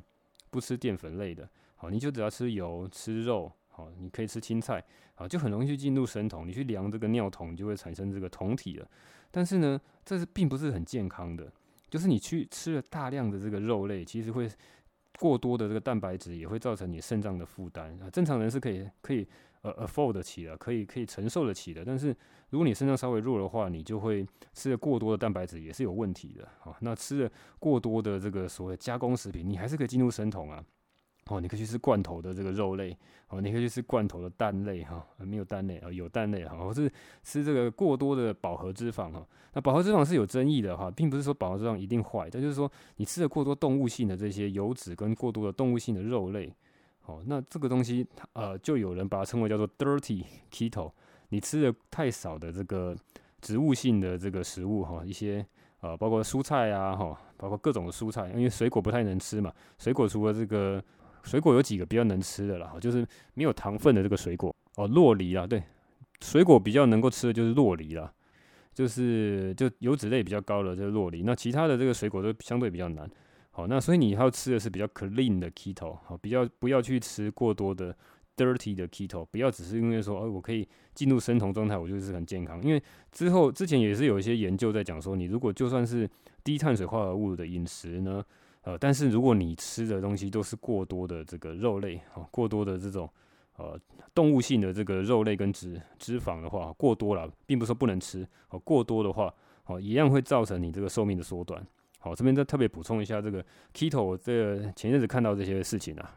[0.51, 4.83] 不吃淀粉类的，好，你就只要吃油、吃肉，好，你可以吃青菜，
[5.15, 6.47] 好，就很容易去进入生酮。
[6.47, 8.87] 你去量这个尿酮，就会产生这个酮体了。
[9.31, 11.51] 但是呢，这是并不是很健康的，
[11.89, 14.47] 就是你去吃了大量的这个肉类，其实会。
[15.21, 18.09] 过多的这个蛋白质也会造成你肾脏的负担啊。
[18.09, 19.27] 正常人是可以可以
[19.61, 21.85] 呃 afford 得起的，可以可以承受得起的。
[21.85, 22.07] 但是
[22.49, 26.75] 如果你肾脏稍微弱的话，你就会吃的过多的蛋白质也是有问题的啊。
[26.79, 30.65] 那吃的过多的这个所谓加工食品，你还是可以进入生酮啊。
[31.31, 32.95] 哦，你可以去吃罐头的这个肉类，
[33.29, 36.91] 哦，你可以去吃罐头的蛋类哈，没有蛋类啊，有蛋类哈，或是
[37.23, 39.25] 吃这个过多的饱和脂肪哈。
[39.53, 46.53] 那饱和脂肪是有争议的哈，并不是说饱和脂肪一定坏，但就是说你吃了过多动物性的这些油脂跟过多的动物性的肉类，
[47.05, 50.91] 哦，那这个东西呃，就有人把它称为叫做 dirty keto。
[51.29, 52.93] 你吃了太少的这个
[53.39, 55.45] 植物性的这个食物哈，一些
[55.79, 60.83] 呃，包括蔬菜啊哈，包括各种的蔬菜，因为水果不太能吃嘛，水果除了这个。
[61.23, 65.61] 水果有几个比较能吃的啦，就是没有糖分的这个水果哦，洛梨啦，对，
[66.21, 68.11] 水果比较能够吃的就是洛梨啦，
[68.73, 73.09] 就是就油脂类比较高的这个酪梨，那其他的这个水果都相对比较难。
[73.51, 77.95] 好，那所以你要吃的是比较 clean 的 keto，好，比较不要去吃过多的
[78.35, 82.63] dirty 的 keto，不要只是因为说，哦，我可以进入生酮状态，我就是很健康。
[82.63, 86.09] 因为之后之前也是有一些研究在讲说，你如果就算是
[86.43, 88.23] 低碳水化合物的饮食呢。
[88.63, 93.09] 呃，但是如果你吃的东西都是过多的这个肉类啊，过多的这种
[93.57, 93.79] 呃
[94.13, 99.33] 动物性的这个肉类跟脂脂肪的话，过多了，并不是说不能吃哦，过多的话
[99.65, 101.65] 哦，一样会造成你这个寿命的缩短。
[101.97, 103.43] 好，这边再特别补充一下这个
[103.73, 106.15] keto，这个前阵子看到这些事情啊。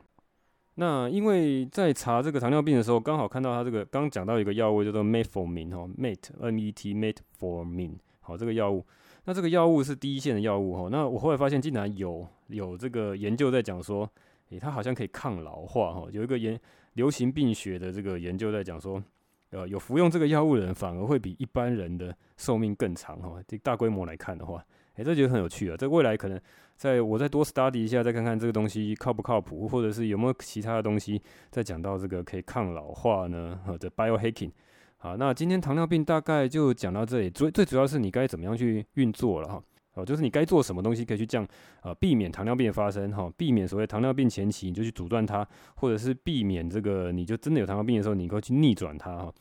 [0.77, 8.85] 那因为在查这个糖尿病的时候，刚好看到他这个刚讲到一个药物叫做 metformin 哈，met m e t metformin，好，这个药物。
[9.27, 14.09] 那这个药物是第一线的药物哈，那我后来发现竟然有有这个研究在讲说，
[14.51, 16.59] 诶，它好像可以抗老化哈，有一个研
[16.95, 19.03] 流行病学的这个研究在讲说，
[19.51, 24.65] 呃，有服用这个药物的人反而会比一般人的寿命更长哈，这大规模来看的话，
[24.95, 26.41] 诶，这就很有趣了，这未来可能
[26.77, 31.21] 在我再多 study 一下，再看看这个东西靠不靠谱，或者是有没有其他的东西
[31.51, 33.61] 在讲到这个可以抗老化呢？
[33.67, 34.51] 或者 biohacking。
[34.97, 37.31] 好，那今天糖尿病大概就讲到这里。
[37.31, 39.63] 最最主要是你该怎么样去运作了哈。
[39.95, 41.47] 哦，就是你该做什么东西可以去降，
[41.83, 49.33] 呃，避免糖尿病的发生哈，避免所谓糖尿病前期你就去阻断它，或者是避免这个你就真的有糖尿病的时候，你可以去逆转它哈。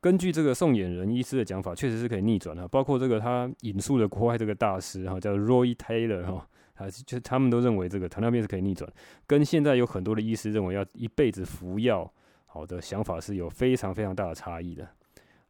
[0.00, 2.66] 根据这个宋衍仁医师的讲法，确实是可以逆转的。
[2.66, 8.90] 包括这个他引述的国外这个大师哈，叫 Roy Taylor 哈，啊，就他们都认为这个糖尿病是可以逆转，
[9.26, 12.10] 跟现在有很多的医师认为要一辈子服药
[12.46, 14.88] 好的想法是有非常非常大的差异的。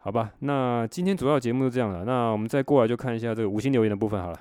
[0.03, 2.07] 好吧，那今天主要节目就这样了。
[2.07, 4.40] 那我们再过来就看一下这个五星留言的部分好了。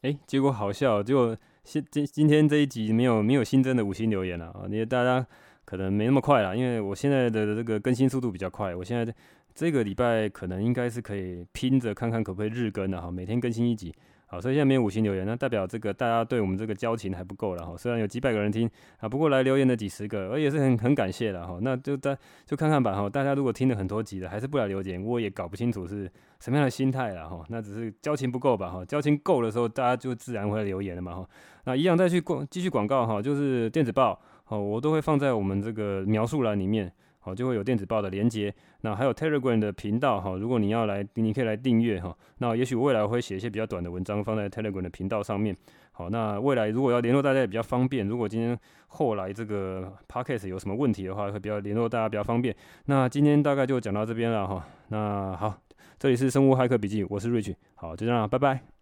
[0.00, 4.64] 诶，结果好笑，结果今今今天这一集没有没有新增的五星留言了啊！
[4.64, 5.26] 因为大家
[5.66, 9.14] 可能没那么快了，因为我现在的这个更新速度比较快，我现在
[9.54, 13.94] 这个礼拜可能应该是可以拼着看看可不可以日更的哈，每天更新一集。
[14.34, 17.76] 好，所以现在没有五星留言，那代表这个大家对我们这个交情还不够了哈。
[17.76, 18.68] 虽然有几百个人听
[18.98, 21.56] 啊，不过来留言的几十个，我也是很很感谢的哈。
[21.62, 23.08] 那就大就看看吧哈。
[23.08, 26.10] 大家如果听了很多集的，还是不来留言，我也搞不清楚是
[26.40, 27.44] 什么样的心态了哈。
[27.48, 28.84] 那只是交情不够吧哈。
[28.84, 31.28] 交情够的时候，大家就自然会留言了嘛哈。
[31.66, 36.92] 那一样再去广继续广告哈，就是电子报好，我都会放在我们这个描述栏里面。
[37.24, 40.36] 好，就会有电子报的连接，那还有 Telegram 的频道哈。
[40.36, 42.14] 如果你要来，你可以来订阅哈。
[42.36, 45.56] 那也许未来我会写一些比较短的文章放在 Telegram 的频道上面。
[45.92, 48.06] 好，那未来如果要联络大家也比较方便。
[48.06, 48.58] 如果今天
[48.88, 52.54] 后来这个 Podcast 有什么问题的话，会比较联络大家比较方便。
[52.84, 54.62] 那今天大概就讲到这边了哈。
[54.88, 55.62] 那好，
[55.98, 57.54] 这里是生物骇客笔记，我是 Rich。
[57.74, 58.73] 好，就这样，拜拜。